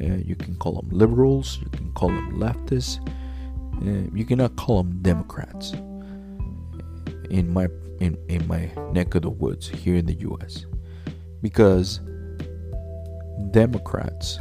Uh, 0.00 0.22
you 0.24 0.36
can 0.36 0.54
call 0.54 0.74
them 0.80 0.88
liberals, 0.90 1.58
you 1.60 1.68
can 1.70 1.90
call 1.92 2.08
them 2.08 2.38
leftists, 2.38 3.00
Uh, 3.78 4.10
you 4.12 4.24
cannot 4.24 4.56
call 4.56 4.82
them 4.82 4.98
Democrats 5.02 5.72
in 7.30 7.46
my 7.52 7.68
in, 8.00 8.16
in 8.28 8.46
my 8.48 8.70
neck 8.92 9.14
of 9.14 9.22
the 9.22 9.30
woods 9.30 9.68
here 9.68 9.96
in 9.96 10.06
the 10.06 10.18
US 10.28 10.66
because 11.42 12.00
Democrats 13.52 14.38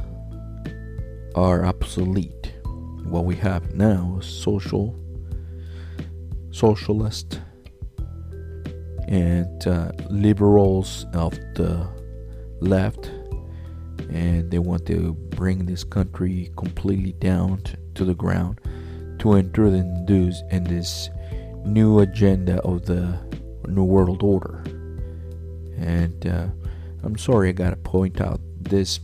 are 1.36 1.66
obsolete. 1.66 2.54
What 3.04 3.26
we 3.26 3.36
have 3.36 3.74
now 3.76 4.18
is 4.20 4.26
social 4.26 4.96
socialist 6.58 7.40
and 9.08 9.68
uh, 9.68 9.92
liberals 10.10 11.06
of 11.14 11.32
the 11.54 11.88
left 12.60 13.12
and 14.10 14.50
they 14.50 14.58
want 14.58 14.84
to 14.88 15.14
bring 15.30 15.66
this 15.66 15.84
country 15.84 16.52
completely 16.58 17.14
down 17.14 17.62
to, 17.62 17.78
to 17.94 18.06
the 18.06 18.16
ground 18.16 18.60
to 19.20 19.34
enter 19.34 19.68
in 19.68 20.06
this 20.08 20.42
in 20.50 20.64
this 20.64 21.10
new 21.64 22.00
agenda 22.00 22.60
of 22.62 22.86
the 22.86 23.18
new 23.68 23.84
world 23.84 24.24
order. 24.24 24.64
And 25.78 26.26
uh, 26.26 26.48
i'm 27.04 27.18
sorry 27.18 27.50
i 27.50 27.52
gotta 27.52 27.76
point 27.76 28.20
out 28.20 28.42
this 28.60 29.00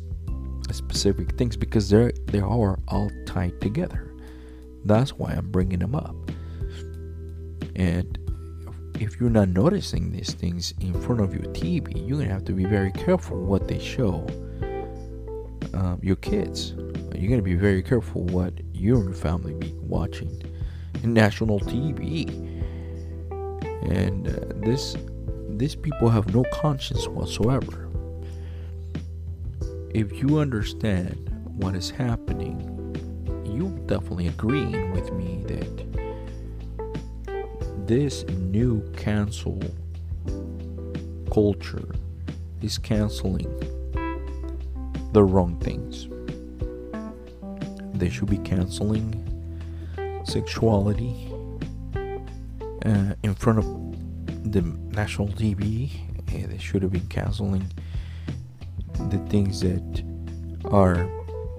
specific 0.72 1.38
things 1.38 1.56
because 1.56 1.88
they're 1.88 2.12
they 2.26 2.40
are 2.40 2.80
all 2.88 3.12
tied 3.28 3.62
together. 3.62 4.12
That's 4.86 5.12
why 5.12 5.34
i'm 5.34 5.52
bringing 5.52 5.80
them 5.80 5.94
up 5.94 6.16
and 7.76 8.18
if 9.00 9.20
you're 9.20 9.30
not 9.30 9.50
noticing 9.50 10.12
these 10.12 10.34
things 10.34 10.74
in 10.80 11.00
front 11.02 11.22
of 11.22 11.34
your 11.34 11.44
TV, 11.54 12.08
you're 12.08 12.20
gonna 12.20 12.32
have 12.32 12.46
to 12.46 12.54
be 12.54 12.66
very 12.66 12.92
careful 12.92 13.44
what 13.44 13.68
they 13.68 13.80
show 13.80 14.26
um, 15.74 16.00
your 16.02 16.16
kids. 16.18 16.74
You're 17.16 17.30
gonna 17.30 17.42
be 17.42 17.56
very 17.56 17.82
careful 17.82 18.24
what 18.26 18.54
your 18.74 19.14
family 19.14 19.54
be 19.54 19.74
watching 19.82 20.42
in 21.04 21.14
national 21.14 21.60
TV. 21.60 22.30
And 23.90 24.28
uh, 24.28 24.66
this, 24.66 24.96
these 25.50 25.76
people 25.76 26.10
have 26.10 26.34
no 26.34 26.44
conscience 26.54 27.08
whatsoever. 27.08 27.90
If 29.94 30.14
you 30.22 30.40
understand 30.40 31.30
what 31.58 31.76
is 31.76 31.90
happening, 31.90 32.70
you 33.46 33.70
definitely 33.86 34.28
agreeing 34.28 34.92
with 34.92 35.12
me 35.14 35.44
that 35.48 36.03
this 37.86 38.24
new 38.24 38.82
cancel 38.96 39.62
culture 41.32 41.94
is 42.62 42.78
canceling 42.78 43.50
the 45.12 45.24
wrong 45.24 45.60
things. 45.60 46.08
They 48.00 48.10
should 48.10 48.30
be 48.30 48.38
canceling 48.38 49.20
sexuality 50.24 51.30
uh, 52.86 53.16
in 53.22 53.36
front 53.36 53.60
of 53.60 53.66
the 54.52 54.62
national 54.96 55.28
TV. 55.30 55.92
And 56.32 56.52
they 56.52 56.58
should 56.58 56.82
have 56.84 56.92
been 56.92 57.08
canceling 57.08 57.70
the 59.10 59.18
things 59.30 59.60
that 59.60 60.04
are 60.66 61.10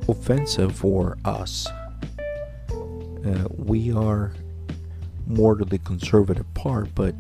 offensive 0.09 0.75
for 0.75 1.19
us. 1.25 1.67
Uh, 2.71 3.47
we 3.51 3.93
are 3.93 4.33
more 5.27 5.57
to 5.57 5.65
the 5.65 5.79
conservative 5.79 6.53
part, 6.55 6.95
but 6.95 7.15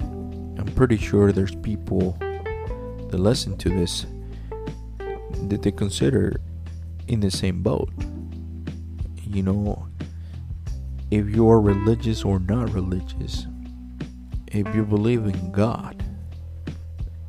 I'm 0.00 0.72
pretty 0.74 0.96
sure 0.96 1.32
there's 1.32 1.54
people 1.56 2.16
that 3.10 3.18
listen 3.18 3.56
to 3.58 3.68
this 3.68 4.06
that 5.48 5.62
they 5.62 5.72
consider 5.72 6.40
in 7.08 7.20
the 7.20 7.30
same 7.30 7.62
boat. 7.62 7.90
You 9.26 9.42
know, 9.42 9.88
if 11.10 11.28
you're 11.28 11.60
religious 11.60 12.24
or 12.24 12.38
not 12.38 12.72
religious, 12.72 13.46
if 14.48 14.74
you 14.74 14.84
believe 14.84 15.24
in 15.24 15.52
God, 15.52 16.02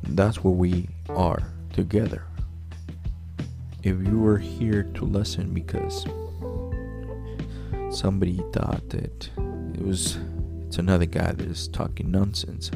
that's 0.02 0.44
where 0.44 0.54
we 0.54 0.88
are 1.08 1.42
together. 1.72 2.24
If 3.82 3.96
you 4.06 4.24
are 4.26 4.38
here 4.38 4.84
to 4.94 5.04
listen 5.04 5.52
because 5.52 6.06
somebody 7.90 8.42
thought 8.52 8.88
that 8.90 9.28
was 9.84 10.18
it's 10.66 10.78
another 10.78 11.06
guy 11.06 11.32
that 11.32 11.46
is 11.46 11.68
talking 11.68 12.10
nonsense, 12.10 12.70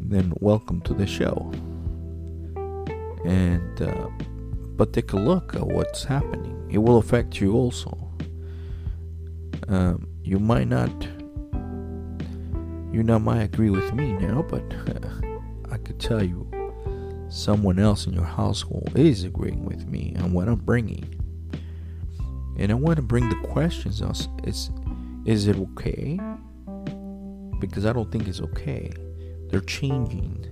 then 0.00 0.32
welcome 0.40 0.80
to 0.82 0.94
the 0.94 1.06
show. 1.06 1.50
And 3.24 3.82
uh, 3.82 4.08
but 4.76 4.92
take 4.92 5.12
a 5.12 5.16
look 5.16 5.54
at 5.54 5.66
what's 5.66 6.04
happening. 6.04 6.68
It 6.70 6.78
will 6.78 6.98
affect 6.98 7.40
you 7.40 7.54
also. 7.54 7.96
Um, 9.68 10.08
you 10.22 10.38
might 10.38 10.68
not 10.68 10.90
you 12.92 13.02
not 13.02 13.20
might 13.20 13.42
agree 13.42 13.70
with 13.70 13.92
me 13.92 14.12
now, 14.12 14.42
but 14.48 14.62
I 15.70 15.78
could 15.78 15.98
tell 15.98 16.22
you 16.22 16.48
someone 17.28 17.78
else 17.78 18.06
in 18.06 18.14
your 18.14 18.24
household 18.24 18.92
is 18.94 19.24
agreeing 19.24 19.64
with 19.64 19.86
me 19.86 20.14
on 20.20 20.32
what 20.32 20.48
I'm 20.48 20.56
bringing. 20.56 21.14
And 22.58 22.72
I 22.72 22.74
want 22.74 22.96
to 22.96 23.02
bring 23.02 23.28
the 23.28 23.48
questions. 23.48 24.02
Is 24.44 24.70
is 25.28 25.46
it 25.46 25.58
okay? 25.58 26.18
Because 27.60 27.84
I 27.84 27.92
don't 27.92 28.10
think 28.10 28.26
it's 28.26 28.40
okay. 28.40 28.90
They're 29.50 29.60
changing 29.60 30.46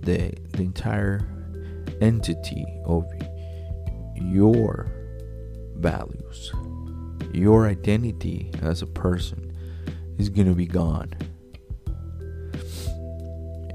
the 0.00 0.34
the 0.50 0.62
entire 0.62 1.20
entity 2.00 2.66
of 2.84 3.04
your 4.16 4.90
values. 5.76 6.52
Your 7.32 7.68
identity 7.68 8.50
as 8.62 8.82
a 8.82 8.86
person 8.86 9.56
is 10.18 10.28
going 10.28 10.48
to 10.48 10.56
be 10.56 10.66
gone. 10.66 11.14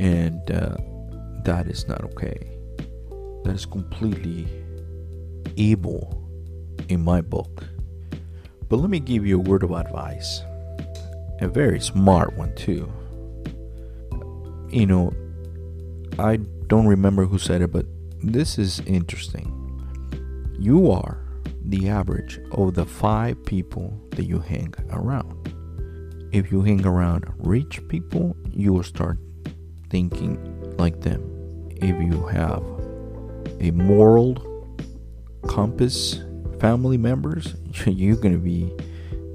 And 0.02 0.52
uh, 0.52 0.76
that 1.46 1.68
is 1.68 1.88
not 1.88 2.04
okay. 2.04 2.38
That 3.46 3.54
is 3.56 3.66
completely 3.66 4.48
evil 5.56 6.30
in 6.90 7.02
my 7.02 7.22
book. 7.22 7.64
But 8.70 8.78
let 8.78 8.90
me 8.90 9.00
give 9.00 9.26
you 9.26 9.38
a 9.38 9.42
word 9.42 9.64
of 9.64 9.72
advice. 9.72 10.42
A 11.40 11.48
very 11.48 11.80
smart 11.80 12.36
one, 12.38 12.54
too. 12.56 12.92
You 14.70 14.86
know, 14.86 15.14
I 16.20 16.38
don't 16.68 16.88
remember 16.88 17.26
who 17.26 17.38
said 17.38 17.62
it, 17.62 17.72
but 17.72 17.86
this 18.22 18.58
is 18.58 18.80
interesting. 18.82 19.54
You 20.60 20.92
are 20.92 21.20
the 21.64 21.90
average 21.90 22.40
of 22.52 22.74
the 22.74 22.86
five 22.86 23.46
people 23.46 23.98
that 24.12 24.26
you 24.26 24.40
hang 24.40 24.74
around. 24.90 25.54
If 26.34 26.52
you 26.52 26.62
hang 26.62 26.86
around 26.86 27.26
rich 27.38 27.86
people, 27.88 28.36
you 28.52 28.74
will 28.74 28.84
start 28.84 29.18
thinking 29.90 30.76
like 30.78 31.02
them. 31.02 31.24
If 31.78 32.02
you 32.02 32.26
have 32.28 32.64
a 33.62 33.72
moral 33.72 34.36
compass 35.48 36.20
family 36.60 36.98
members, 36.98 37.56
you're 37.86 38.16
going 38.16 38.34
to 38.34 38.40
be 38.40 38.72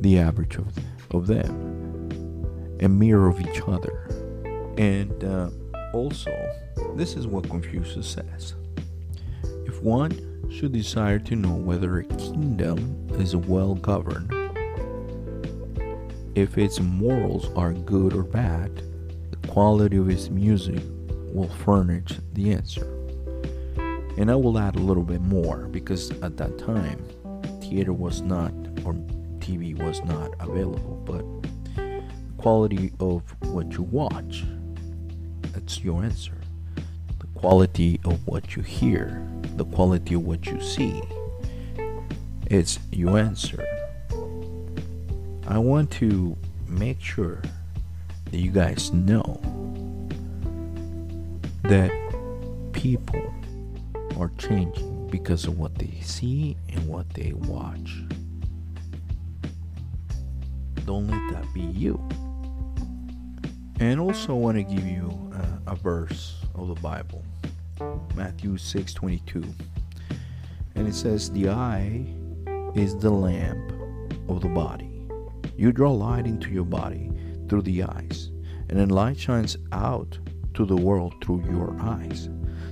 the 0.01 0.19
average 0.19 0.57
of, 0.57 0.67
of 1.11 1.27
them, 1.27 2.79
a 2.81 2.89
mirror 2.89 3.29
of 3.29 3.41
each 3.41 3.61
other. 3.67 4.09
And 4.77 5.25
uh, 5.25 5.51
also, 5.93 6.33
this 6.97 7.15
is 7.17 7.27
what 7.27 7.49
Confucius 7.49 8.07
says 8.07 8.55
if 9.67 9.83
one 9.83 10.11
should 10.51 10.73
desire 10.73 11.19
to 11.19 11.37
know 11.37 11.55
whether 11.55 11.99
a 11.99 12.05
kingdom 12.05 13.07
is 13.13 13.35
well 13.37 13.75
governed, 13.75 14.33
if 16.35 16.57
its 16.59 16.81
morals 16.81 17.51
are 17.57 17.73
good 17.73 18.15
or 18.15 18.23
bad, 18.23 18.83
the 19.31 19.49
quality 19.49 19.97
of 19.97 20.09
its 20.11 20.31
music 20.31 20.83
will 21.33 21.49
furnish 21.49 22.19
the 22.33 22.53
answer. 22.53 23.02
And 24.19 24.31
I 24.31 24.35
will 24.35 24.59
add 24.59 24.77
a 24.77 24.81
little 24.81 25.03
bit 25.03 25.23
more 25.23 25.69
because 25.69 26.11
at 26.23 26.37
that 26.37 26.59
time, 26.59 27.05
theater 27.61 27.93
was 27.93 28.21
not, 28.21 28.53
or 28.85 28.95
TV 29.39 29.77
was 29.83 30.03
not 30.05 30.35
available, 30.41 31.03
but 31.07 31.25
quality 32.37 32.93
of 33.01 33.23
what 33.45 33.73
you 33.73 33.83
watch, 33.83 34.45
that's 35.53 35.81
your 35.81 36.03
answer. 36.05 36.37
The 37.21 37.27
quality 37.35 38.01
of 38.05 38.27
what 38.27 38.57
you 38.57 38.63
hear, 38.63 39.27
the 39.57 39.65
quality 39.65 40.15
of 40.15 40.27
what 40.27 40.47
you 40.47 40.61
see, 40.61 41.03
it's 42.47 42.79
your 42.91 43.19
answer. 43.19 43.65
I 45.47 45.59
want 45.59 45.91
to 45.93 46.37
make 46.69 47.01
sure 47.01 47.43
that 48.31 48.39
you 48.39 48.51
guys 48.51 48.93
know 48.93 49.41
that 51.63 51.91
people 52.73 53.35
are 54.23 54.31
changing 54.39 55.09
because 55.09 55.47
of 55.47 55.59
what 55.59 55.75
they 55.75 55.99
see 56.01 56.57
and 56.69 56.87
what 56.87 57.13
they 57.13 57.33
watch. 57.33 58.05
Don't 60.87 61.09
let 61.09 61.33
that 61.33 61.53
be 61.53 61.63
you. 61.63 62.01
And 63.81 63.99
also, 63.99 64.35
I 64.35 64.39
want 64.39 64.59
to 64.59 64.63
give 64.63 64.87
you 64.87 65.33
a, 65.67 65.73
a 65.73 65.75
verse 65.75 66.37
of 66.55 66.69
the 66.69 66.81
Bible, 66.81 67.25
Matthew 68.15 68.57
6 68.57 68.95
22. 68.95 69.43
And 70.77 70.87
it 70.87 70.95
says, 70.95 71.29
The 71.33 71.49
eye 71.49 72.07
is 72.77 72.97
the 72.97 73.11
lamp 73.11 73.73
of 74.29 74.41
the 74.41 74.49
body. 74.49 75.09
You 75.57 75.73
draw 75.73 75.91
light 75.91 76.27
into 76.27 76.51
your 76.51 76.65
body 76.65 77.11
through 77.49 77.63
the 77.63 77.83
eyes, 77.83 78.31
and 78.69 78.79
then 78.79 78.91
light 78.91 79.19
shines 79.19 79.57
out 79.73 80.17
to 80.55 80.65
the 80.65 80.77
world 80.77 81.15
through 81.23 81.45
your 81.51 81.77
eyes. 81.81 82.29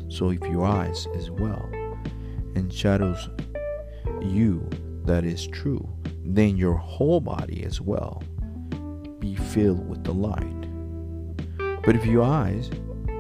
So 0.09 0.31
if 0.31 0.41
your 0.43 0.67
eyes 0.67 1.07
is 1.15 1.31
well 1.31 1.69
and 2.55 2.73
shadows 2.73 3.29
you 4.21 4.69
that 5.05 5.25
is 5.25 5.47
true, 5.47 5.89
then 6.25 6.57
your 6.57 6.75
whole 6.75 7.21
body 7.21 7.65
as 7.65 7.81
well 7.81 8.23
be 9.19 9.35
filled 9.35 9.89
with 9.89 10.05
the 10.05 10.15
light. 10.15 11.83
But 11.83 11.97
if 11.97 12.05
your 12.07 12.25
eyes 12.25 12.71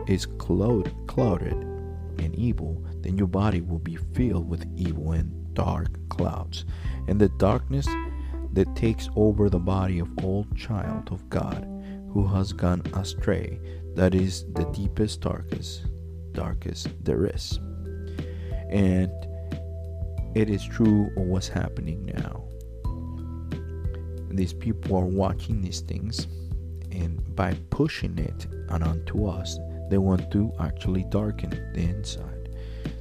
is 0.07 0.27
cloud, 0.27 0.93
clouded 1.07 1.53
and 1.53 2.35
evil, 2.35 2.85
then 3.01 3.17
your 3.17 3.27
body 3.27 3.61
will 3.61 3.79
be 3.79 3.97
filled 3.97 4.49
with 4.49 4.67
evil 4.77 5.13
and 5.13 5.55
dark 5.55 5.89
clouds. 6.09 6.65
And 7.09 7.21
the 7.21 7.29
darkness 7.31 7.87
that 8.53 8.75
takes 8.77 9.09
over 9.17 9.49
the 9.49 9.59
body 9.59 9.99
of 9.99 10.11
all 10.23 10.47
child 10.57 11.11
of 11.13 11.29
God 11.31 11.67
who 12.13 12.27
has 12.27 12.53
gone 12.53 12.83
astray, 12.95 13.61
that 13.95 14.15
is 14.15 14.45
the 14.53 14.65
deepest, 14.73 15.21
darkest, 15.21 15.87
darkest 16.33 16.89
there 17.05 17.27
is. 17.27 17.59
And 18.71 19.11
it 20.35 20.49
is 20.49 20.65
true 20.65 21.11
what's 21.17 21.49
happening 21.49 22.13
now. 22.15 22.45
These 24.31 24.53
people 24.53 24.97
are 24.97 25.05
watching 25.05 25.61
these 25.61 25.81
things, 25.81 26.29
and 26.93 27.35
by 27.35 27.55
pushing 27.71 28.17
it 28.17 28.47
on 28.71 28.83
onto 28.83 29.27
us, 29.27 29.59
they 29.91 29.99
want 29.99 30.31
to 30.31 30.53
actually 30.61 31.05
darken 31.11 31.51
the 31.51 31.81
inside. 31.81 32.49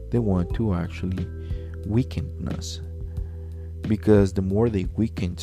They 0.10 0.18
want 0.18 0.56
to 0.56 0.74
actually 0.74 1.28
weaken 1.86 2.48
us. 2.58 2.82
Because 3.84 4.34
the 4.34 4.42
more 4.42 4.70
they 4.70 4.86
weaken 4.96 5.38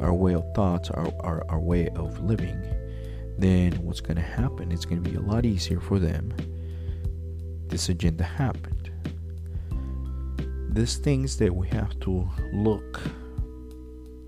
our 0.00 0.12
way 0.12 0.34
of 0.34 0.44
thoughts, 0.54 0.90
our, 0.90 1.12
our, 1.20 1.44
our 1.48 1.60
way 1.60 1.88
of 1.90 2.20
living, 2.24 2.60
then 3.40 3.72
what's 3.82 4.00
going 4.00 4.16
to 4.16 4.22
happen? 4.22 4.70
It's 4.72 4.84
going 4.84 5.02
to 5.02 5.10
be 5.10 5.16
a 5.16 5.20
lot 5.20 5.44
easier 5.44 5.80
for 5.80 5.98
them. 5.98 6.34
This 7.68 7.88
agenda 7.88 8.24
happened. 8.24 8.90
These 10.72 10.96
things 10.96 11.36
that 11.38 11.54
we 11.54 11.68
have 11.68 11.98
to 12.00 12.28
look 12.52 13.00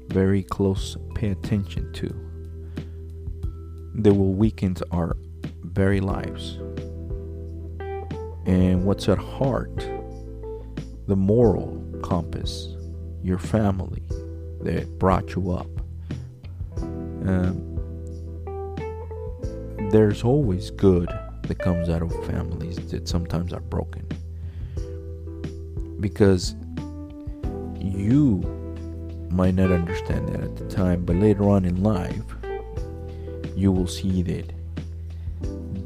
very 0.09 0.43
close, 0.43 0.97
pay 1.15 1.31
attention 1.31 1.93
to. 1.95 2.15
They 3.95 4.11
will 4.11 4.35
weaken 4.35 4.77
our 4.91 5.17
very 5.63 6.01
lives. 6.01 6.59
And 8.47 8.85
what's 8.85 9.09
at 9.09 9.19
heart, 9.19 9.77
the 11.07 11.17
moral 11.17 11.83
compass, 12.03 12.69
your 13.23 13.39
family 13.39 14.03
that 14.63 14.99
brought 14.99 15.35
you 15.35 15.53
up. 15.53 15.69
Um, 16.77 17.72
there's 19.93 20.25
always 20.25 20.71
good 20.71 21.09
that 21.43 21.59
comes 21.59 21.91
out 21.91 22.01
of 22.01 22.11
families 22.27 22.77
that 22.91 23.07
sometimes 23.07 23.53
are 23.53 23.61
broken. 23.61 24.07
Because 26.01 26.55
you 27.79 28.39
might 29.31 29.55
not 29.55 29.71
understand 29.71 30.29
that 30.29 30.41
at 30.41 30.57
the 30.57 30.67
time, 30.69 31.05
but 31.05 31.17
later 31.17 31.49
on 31.51 31.67
in 31.67 31.83
life, 31.83 32.25
you 33.55 33.71
will 33.71 33.87
see 33.87 34.23
that 34.23 34.51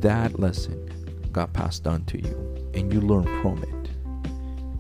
that 0.01 0.39
lesson 0.39 0.89
got 1.33 1.53
passed 1.53 1.89
on 1.89 2.05
to 2.05 2.23
you 2.23 2.71
and 2.75 2.93
you 2.93 3.01
learn 3.01 3.25
from 3.43 3.61
it. 3.63 3.91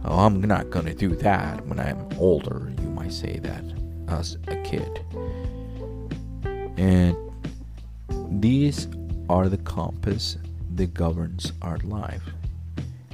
Oh, 0.05 0.21
I'm 0.21 0.41
not 0.41 0.71
gonna 0.71 0.95
do 0.95 1.17
that 1.17 1.67
when 1.67 1.81
I'm 1.81 2.07
older, 2.17 2.73
you 2.81 2.89
might 2.91 3.13
say 3.13 3.41
that 3.41 3.65
as 4.07 4.39
a 4.47 4.57
kid. 4.63 5.05
And 6.77 7.17
these 8.41 8.87
are 9.29 9.49
the 9.49 9.59
compass 9.59 10.37
that 10.77 10.95
governs 10.95 11.53
our 11.63 11.79
life. 11.79 12.23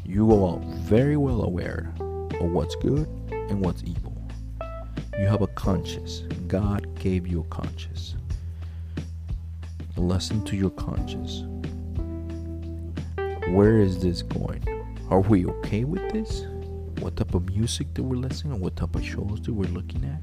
You 0.04 0.44
are 0.44 0.58
very 0.80 1.16
well 1.16 1.42
aware 1.42 1.92
of 1.98 2.50
what's 2.50 2.74
good 2.76 3.08
and 3.30 3.64
what's 3.64 3.82
evil. 3.84 4.16
You 5.18 5.26
have 5.26 5.42
a 5.42 5.46
conscience. 5.46 6.24
God 6.48 6.98
gave 6.98 7.26
you 7.26 7.40
a 7.40 7.44
conscience. 7.44 8.16
Listen 9.96 10.44
to 10.44 10.56
your 10.56 10.70
conscience. 10.70 11.44
Where 13.48 13.78
is 13.78 14.02
this 14.02 14.22
going? 14.22 14.62
Are 15.08 15.20
we 15.20 15.46
okay 15.46 15.84
with 15.84 16.12
this? 16.12 16.44
What 17.00 17.16
type 17.16 17.34
of 17.34 17.48
music 17.48 17.94
that 17.94 18.02
we're 18.02 18.16
listening? 18.16 18.60
What 18.60 18.76
type 18.76 18.94
of 18.94 19.04
shows 19.04 19.40
that 19.42 19.52
we're 19.52 19.68
looking 19.68 20.04
at? 20.04 20.20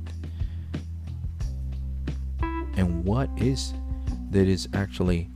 And 2.78 3.04
what 3.04 3.30
is 3.38 3.74
that 4.32 4.48
is 4.48 4.68
actually 4.74 5.30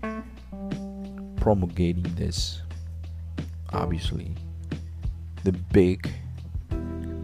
promulgating 1.43 2.09
this? 2.15 2.61
Obviously, 3.73 4.33
the 5.43 5.51
big 5.51 6.09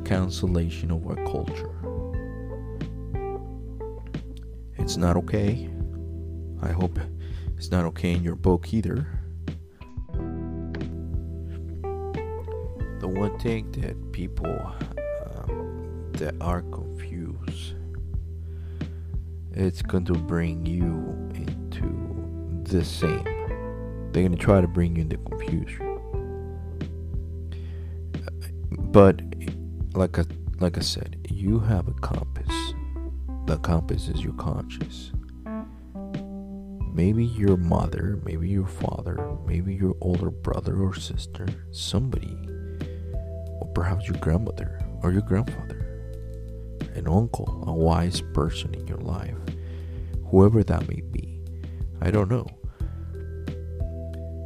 cancellation 0.03 0.91
of 0.91 1.07
our 1.07 1.15
culture. 1.25 1.71
It's 4.77 4.97
not 4.97 5.15
okay. 5.15 5.69
I 6.61 6.73
hope 6.73 6.99
it's 7.55 7.71
not 7.71 7.85
okay 7.85 8.11
in 8.11 8.21
your 8.21 8.35
book 8.35 8.73
either. 8.73 9.07
The 12.99 13.07
one 13.07 13.39
thing 13.39 13.71
that 13.79 14.11
people 14.11 14.73
um, 15.47 16.11
that 16.15 16.35
are 16.41 16.63
confused 16.63 17.75
it's 19.53 19.81
going 19.81 20.05
to 20.05 20.13
bring 20.13 20.65
you 20.65 21.15
into 21.33 22.63
the 22.63 22.83
same 22.83 23.38
they're 24.11 24.23
going 24.23 24.31
to 24.31 24.37
try 24.37 24.61
to 24.61 24.67
bring 24.67 24.95
you 24.95 25.03
into 25.03 25.17
confusion 25.17 25.99
but 28.91 29.21
like 29.93 30.17
I, 30.17 30.23
like 30.59 30.77
I 30.77 30.81
said 30.81 31.17
you 31.29 31.59
have 31.59 31.87
a 31.87 31.93
compass 31.93 32.73
the 33.45 33.57
compass 33.57 34.07
is 34.07 34.21
your 34.21 34.33
conscience 34.33 35.11
maybe 36.93 37.25
your 37.25 37.57
mother 37.57 38.19
maybe 38.25 38.49
your 38.49 38.67
father 38.67 39.37
maybe 39.45 39.73
your 39.73 39.95
older 40.01 40.29
brother 40.29 40.81
or 40.81 40.95
sister 40.95 41.47
somebody 41.71 42.37
or 43.61 43.67
perhaps 43.73 44.07
your 44.07 44.17
grandmother 44.17 44.79
or 45.01 45.11
your 45.11 45.21
grandfather, 45.21 45.77
an 46.95 47.07
uncle, 47.07 47.63
a 47.67 47.73
wise 47.73 48.21
person 48.33 48.73
in 48.73 48.87
your 48.87 48.97
life, 48.97 49.35
whoever 50.29 50.63
that 50.63 50.87
may 50.87 51.01
be. 51.01 51.41
I 52.01 52.11
don't 52.11 52.29
know. 52.29 52.47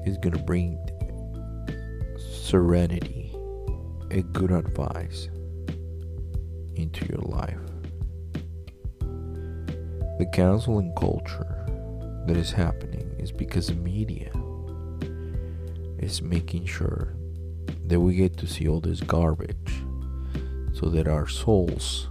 Is 0.05 0.17
going 0.17 0.33
to 0.33 0.43
bring 0.43 0.77
serenity, 2.43 3.33
a 4.11 4.21
good 4.21 4.51
advice 4.51 5.29
into 6.75 7.05
your 7.05 7.21
life. 7.21 7.57
The 10.19 10.29
canceling 10.33 10.93
culture 10.95 11.65
that 12.27 12.37
is 12.37 12.51
happening 12.51 13.15
is 13.17 13.31
because 13.31 13.67
the 13.67 13.75
media 13.75 14.31
is 15.99 16.21
making 16.21 16.65
sure 16.65 17.15
that 17.85 17.99
we 17.99 18.15
get 18.15 18.37
to 18.37 18.47
see 18.47 18.67
all 18.67 18.81
this 18.81 19.01
garbage 19.01 19.83
so 20.73 20.89
that 20.89 21.07
our 21.07 21.27
souls 21.27 22.09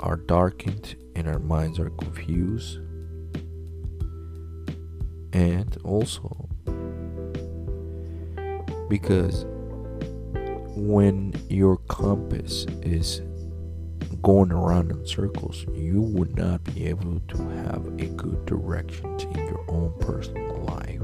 are 0.00 0.16
darkened 0.16 0.96
and 1.14 1.26
our 1.26 1.38
minds 1.38 1.78
are 1.78 1.90
confused 1.90 2.78
and 5.36 5.76
also 5.84 6.48
because 8.88 9.44
when 10.74 11.34
your 11.50 11.76
compass 11.88 12.64
is 12.80 13.20
going 14.22 14.50
around 14.50 14.90
in 14.90 15.06
circles, 15.06 15.66
you 15.74 16.00
would 16.00 16.34
not 16.38 16.64
be 16.64 16.86
able 16.86 17.20
to 17.28 17.36
have 17.36 17.84
a 17.98 18.06
good 18.06 18.46
direction 18.46 19.04
in 19.20 19.46
your 19.46 19.62
own 19.68 19.92
personal 20.00 20.56
life. 20.64 21.02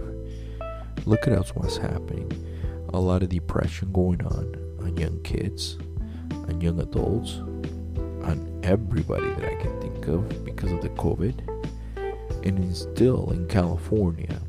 Look 1.04 1.28
at 1.28 1.48
what's 1.54 1.76
happening 1.76 2.32
a 2.94 2.98
lot 2.98 3.22
of 3.22 3.28
depression 3.28 3.92
going 3.92 4.24
on 4.24 4.54
on 4.80 4.96
young 4.96 5.20
kids, 5.22 5.78
on 6.30 6.58
young 6.60 6.80
adults, 6.80 7.34
on 8.24 8.60
everybody 8.62 9.28
that 9.28 9.44
I 9.44 9.54
can 9.56 9.78
think 9.82 10.06
of 10.08 10.42
because 10.42 10.72
of 10.72 10.80
the 10.80 10.90
COVID. 10.90 11.51
And 12.44 12.76
still 12.76 13.30
in 13.30 13.46
California, 13.48 14.40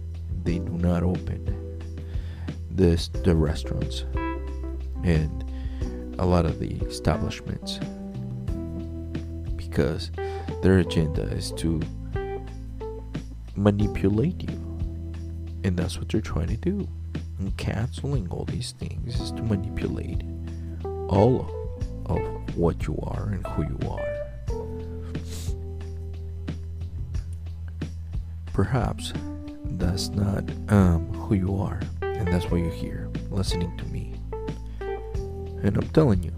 they 0.44 0.60
do 0.60 0.72
not 0.72 1.04
open 1.04 1.80
this 2.72 3.08
the 3.08 3.36
restaurants 3.36 4.06
and 5.04 5.44
a 6.20 6.26
lot 6.26 6.46
of 6.46 6.60
the 6.60 6.76
establishments. 6.86 7.80
Because 9.56 10.12
their 10.62 10.80
agenda 10.80 11.24
is 11.24 11.52
to 11.54 11.82
manipulate 13.56 14.50
you. 14.50 14.58
And 15.64 15.78
that's 15.78 15.98
what 15.98 16.10
they're 16.10 16.22
trying 16.22 16.48
to 16.48 16.58
do. 16.58 16.88
And 17.40 17.56
canceling 17.58 18.28
all 18.30 18.46
these 18.46 18.74
things 18.74 19.20
is 19.20 19.32
to 19.32 19.44
manipulate 19.44 20.24
all 21.10 21.50
of 22.06 22.58
what 22.58 22.88
you 22.88 22.98
are 23.04 23.30
and 23.30 23.46
who 23.48 23.64
you 23.64 23.90
are. 23.90 24.13
Perhaps 28.54 29.14
that's 29.66 30.10
not 30.10 30.44
um, 30.70 31.12
who 31.14 31.36
you 31.36 31.58
are, 31.58 31.82
and 32.02 32.28
that's 32.28 32.46
why 32.52 32.60
you're 32.60 32.70
here, 32.70 33.10
listening 33.30 33.76
to 33.78 33.86
me. 33.86 34.16
And 35.64 35.76
I'm 35.76 35.90
telling 35.90 36.22
you, 36.24 36.34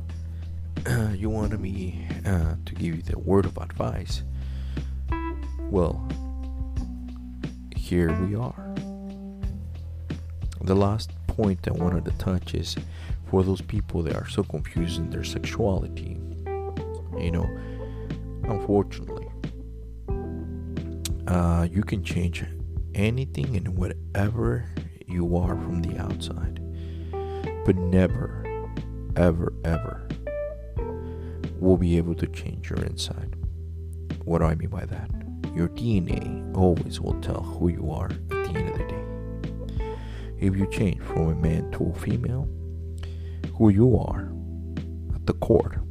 uh, 0.86 1.10
you 1.16 1.30
wanted 1.30 1.60
me 1.60 2.08
uh, 2.26 2.56
to 2.66 2.74
give 2.74 2.96
you 2.96 3.02
the 3.02 3.20
word 3.20 3.46
of 3.46 3.58
advice. 3.58 4.24
Well, 5.70 6.08
here 7.76 8.14
we 8.22 8.36
are. 8.36 8.74
The 10.62 10.76
last 10.76 11.12
point 11.28 11.68
I 11.68 11.72
wanted 11.72 12.06
to 12.06 12.12
touch 12.12 12.56
is 12.56 12.76
for 13.30 13.44
those 13.44 13.62
people 13.62 14.02
that 14.04 14.16
are 14.16 14.28
so 14.30 14.42
confused 14.44 14.98
in 15.00 15.10
their 15.10 15.24
sexuality. 15.24 16.18
You 17.20 17.32
know, 17.32 17.60
unfortunately, 18.44 19.05
uh, 21.28 21.68
you 21.72 21.84
can 21.84 22.04
change 22.04 22.44
anything 22.94 23.56
and 23.56 23.78
whatever 23.78 24.70
you 25.08 25.38
are 25.38 25.56
from 25.56 25.82
the 25.82 25.98
outside, 25.98 26.60
but 27.66 27.76
never, 27.76 28.44
ever, 29.16 29.54
ever 29.64 30.08
will 31.60 31.78
be 31.78 31.98
able 31.98 32.16
to 32.16 32.28
change 32.28 32.70
your 32.70 32.80
inside. 32.84 33.36
What 34.24 34.40
do 34.40 34.46
I 34.46 34.56
mean 34.56 34.70
by 34.70 34.86
that? 34.86 35.10
Your 35.56 35.70
DNA 35.70 36.56
always 36.56 37.00
will 37.00 37.20
tell 37.22 37.42
who 37.42 37.70
you 37.70 37.92
are 37.92 38.08
at 38.08 38.30
the 38.30 38.50
end 38.50 38.70
of 38.70 38.78
the 38.78 38.84
day. 38.84 39.96
If 40.40 40.56
you 40.56 40.70
change 40.70 41.02
from 41.02 41.30
a 41.30 41.36
man 41.36 41.72
to 41.72 41.94
a 41.96 42.00
female, 42.00 42.48
who 43.56 43.70
you 43.70 43.98
are 43.98 44.32
at 45.16 45.26
the 45.26 45.34
core, 45.34 45.82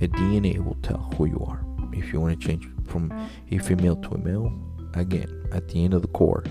a 0.00 0.08
DNA 0.08 0.64
will 0.64 0.78
tell 0.82 1.12
who 1.16 1.26
you 1.26 1.44
are. 1.46 1.64
If 1.92 2.12
you 2.12 2.20
want 2.20 2.40
to 2.40 2.46
change 2.46 2.68
from 2.90 3.12
a 3.50 3.58
female 3.58 3.96
to 3.96 4.10
a 4.10 4.18
male, 4.18 4.52
again, 4.94 5.48
at 5.52 5.68
the 5.68 5.84
end 5.84 5.94
of 5.94 6.02
the 6.02 6.08
core, 6.08 6.44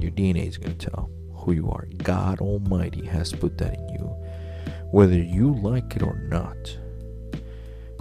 your 0.00 0.10
DNA 0.10 0.46
is 0.48 0.58
going 0.58 0.76
to 0.76 0.90
tell 0.90 1.10
who 1.32 1.52
you 1.52 1.70
are. 1.70 1.86
God 2.02 2.40
Almighty 2.40 3.06
has 3.06 3.32
put 3.32 3.56
that 3.58 3.74
in 3.74 3.88
you, 3.90 4.04
whether 4.90 5.16
you 5.16 5.54
like 5.54 5.96
it 5.96 6.02
or 6.02 6.18
not. 6.28 6.56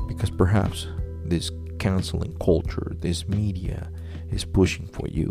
Because 0.07 0.29
perhaps 0.29 0.87
this 1.25 1.51
counseling 1.79 2.35
culture, 2.39 2.93
this 2.99 3.27
media 3.27 3.91
is 4.31 4.43
pushing 4.45 4.87
for 4.87 5.07
you 5.07 5.27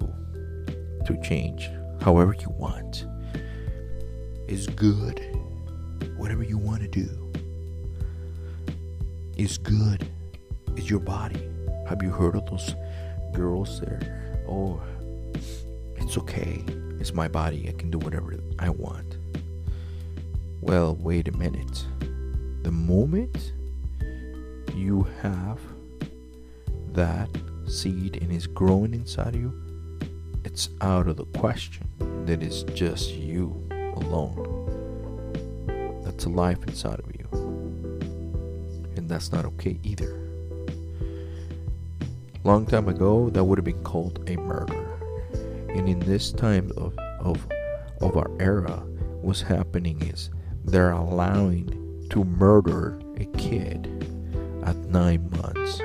to 1.06 1.20
change 1.22 1.70
however 2.00 2.34
you 2.38 2.50
want. 2.50 3.06
Is 4.48 4.68
good. 4.68 5.20
Whatever 6.16 6.44
you 6.44 6.56
want 6.56 6.82
to 6.82 6.88
do 6.88 7.32
is 9.36 9.58
good. 9.58 10.08
Is 10.76 10.88
your 10.88 11.00
body. 11.00 11.55
Have 11.88 12.02
you 12.02 12.10
heard 12.10 12.34
of 12.34 12.46
those 12.46 12.74
girls 13.32 13.80
there? 13.80 14.42
Oh, 14.48 14.80
it's 15.96 16.18
okay. 16.18 16.64
It's 16.98 17.14
my 17.14 17.28
body. 17.28 17.68
I 17.68 17.72
can 17.72 17.90
do 17.90 17.98
whatever 17.98 18.34
I 18.58 18.70
want. 18.70 19.18
Well, 20.60 20.96
wait 20.96 21.28
a 21.28 21.32
minute. 21.32 21.86
The 22.62 22.72
moment 22.72 23.52
you 24.74 25.06
have 25.22 25.60
that 26.92 27.28
seed 27.68 28.18
and 28.20 28.32
is 28.32 28.48
growing 28.48 28.92
inside 28.92 29.36
of 29.36 29.40
you, 29.40 29.52
it's 30.44 30.70
out 30.80 31.06
of 31.06 31.16
the 31.16 31.26
question 31.26 31.86
that 32.26 32.42
it's 32.42 32.64
just 32.64 33.12
you 33.12 33.68
alone. 33.94 34.64
That's 36.02 36.24
a 36.24 36.30
life 36.30 36.66
inside 36.66 36.98
of 36.98 37.12
you. 37.16 37.28
And 38.96 39.08
that's 39.08 39.30
not 39.30 39.44
okay 39.44 39.78
either. 39.84 40.25
Long 42.46 42.64
time 42.64 42.86
ago, 42.86 43.28
that 43.30 43.42
would 43.42 43.58
have 43.58 43.64
been 43.64 43.82
called 43.82 44.22
a 44.30 44.36
murder. 44.36 44.80
And 45.74 45.88
in 45.88 45.98
this 45.98 46.30
time 46.30 46.70
of, 46.76 46.96
of, 47.18 47.44
of 48.00 48.16
our 48.16 48.30
era, 48.38 48.84
what's 49.20 49.40
happening 49.40 50.00
is 50.02 50.30
they're 50.64 50.92
allowing 50.92 52.06
to 52.10 52.22
murder 52.22 53.00
a 53.16 53.24
kid 53.36 53.88
at 54.64 54.76
nine 54.76 55.28
months. 55.30 55.80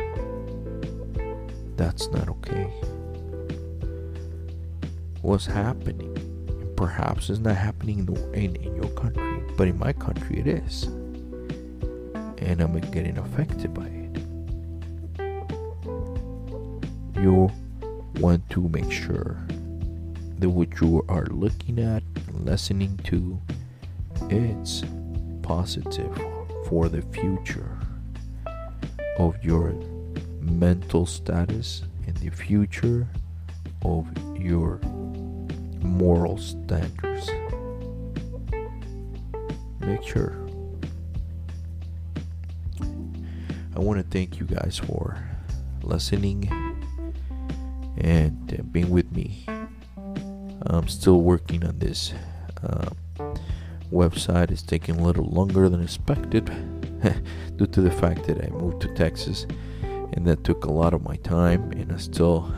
That's 1.78 2.08
not 2.10 2.30
okay. 2.30 2.72
What's 5.24 5.48
happening? 5.48 6.16
Perhaps 6.78 7.32
it's 7.32 7.40
not 7.40 7.56
happening 7.56 8.02
in, 8.02 8.06
the, 8.06 8.32
in, 8.34 8.56
in 8.58 8.76
your 8.76 8.90
country, 8.90 9.44
but 9.58 9.68
in 9.68 9.80
my 9.80 9.94
country 9.94 10.42
it 10.42 10.46
is. 10.46 10.84
And 12.38 12.62
I'm 12.62 12.80
getting 12.92 13.18
affected 13.18 13.74
by 13.74 13.88
it. 13.88 14.01
You 17.22 17.52
want 18.16 18.50
to 18.50 18.68
make 18.70 18.92
sure 18.92 19.38
that 20.40 20.50
what 20.50 20.82
you 20.82 21.06
are 21.08 21.28
looking 21.28 21.78
at, 21.78 22.02
listening 22.34 22.98
to, 23.04 23.40
it's 24.32 24.84
positive 25.44 26.12
for 26.68 26.90
the 26.90 27.04
future 27.14 27.78
of 29.20 29.36
your 29.44 29.72
mental 30.40 31.06
status 31.06 31.84
and 32.08 32.18
the 32.18 32.32
future 32.32 33.08
of 33.86 34.08
your 34.36 34.80
moral 35.84 36.40
standards. 36.40 37.30
Make 39.80 40.02
sure. 40.02 40.36
I 43.76 43.80
want 43.80 44.00
to 44.00 44.08
thank 44.10 44.40
you 44.40 44.48
guys 44.48 44.80
for 44.80 45.24
listening 45.84 46.71
and 48.02 48.58
uh, 48.60 48.64
being 48.64 48.90
with 48.90 49.12
me. 49.12 49.46
I'm 50.68 50.88
still 50.88 51.22
working 51.22 51.66
on 51.66 51.80
this 51.80 52.14
uh, 52.64 52.90
website. 53.92 54.52
It's 54.52 54.62
taking 54.62 55.00
a 55.00 55.04
little 55.04 55.26
longer 55.26 55.70
than 55.70 55.82
expected 55.82 56.46
due 57.56 57.68
to 57.68 57.82
the 57.82 57.92
fact 57.92 58.28
that 58.28 58.44
I 58.44 58.50
moved 58.50 58.82
to 58.82 58.94
Texas 58.94 59.46
and 60.14 60.26
that 60.28 60.44
took 60.44 60.66
a 60.66 60.72
lot 60.72 60.94
of 60.94 61.04
my 61.04 61.16
time 61.18 61.72
and 61.72 61.92
I'm 61.92 62.00
still 62.00 62.54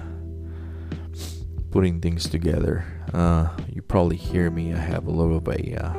putting 1.71 1.99
things 1.99 2.29
together. 2.29 2.85
Uh, 3.13 3.49
you 3.67 3.81
probably 3.81 4.17
hear 4.17 4.49
me. 4.49 4.73
I 4.73 4.77
have 4.77 5.07
a 5.07 5.11
little 5.11 5.37
of 5.37 5.47
a 5.47 5.83
uh, 5.83 5.93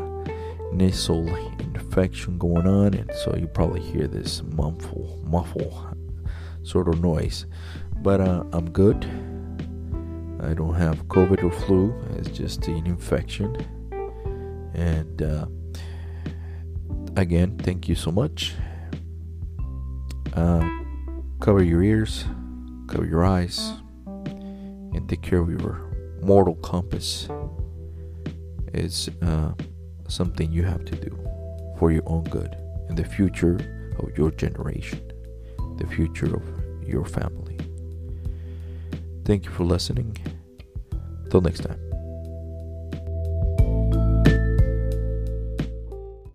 nasal 0.72 1.28
infection 1.58 2.38
going 2.38 2.66
on, 2.66 2.94
and 2.94 3.10
so 3.24 3.36
you 3.36 3.46
probably 3.46 3.80
hear 3.80 4.06
this 4.06 4.42
muffle, 4.42 5.20
muffle 5.24 5.96
sort 6.62 6.88
of 6.88 7.00
noise. 7.00 7.46
But 7.96 8.20
uh, 8.20 8.44
I'm 8.52 8.70
good. 8.70 9.04
I 10.44 10.54
don't 10.54 10.74
have 10.74 11.06
COVID 11.08 11.42
or 11.42 11.50
flu. 11.50 11.94
It's 12.16 12.28
just 12.28 12.68
an 12.68 12.86
infection. 12.86 13.56
And 14.74 15.22
uh, 15.22 15.46
again, 17.16 17.58
thank 17.58 17.88
you 17.88 17.94
so 17.94 18.10
much. 18.10 18.54
Uh, 20.34 20.68
cover 21.40 21.62
your 21.62 21.82
ears, 21.82 22.24
cover 22.88 23.06
your 23.06 23.24
eyes, 23.24 23.72
and 24.06 25.08
take 25.08 25.22
care 25.22 25.40
of 25.40 25.48
your 25.48 25.90
mortal 26.20 26.56
compass. 26.56 27.28
It's 28.72 29.08
uh, 29.22 29.52
something 30.08 30.52
you 30.52 30.64
have 30.64 30.84
to 30.84 30.96
do 30.96 31.16
for 31.78 31.92
your 31.92 32.02
own 32.06 32.24
good 32.24 32.56
and 32.88 32.96
the 32.96 33.04
future 33.04 33.56
of 33.98 34.16
your 34.16 34.30
generation, 34.30 35.00
the 35.78 35.86
future 35.86 36.34
of 36.34 36.42
your 36.86 37.04
family. 37.04 37.43
Thank 39.24 39.46
you 39.46 39.50
for 39.50 39.64
listening. 39.64 40.16
Till 41.30 41.40
next 41.40 41.60
time. 41.60 41.83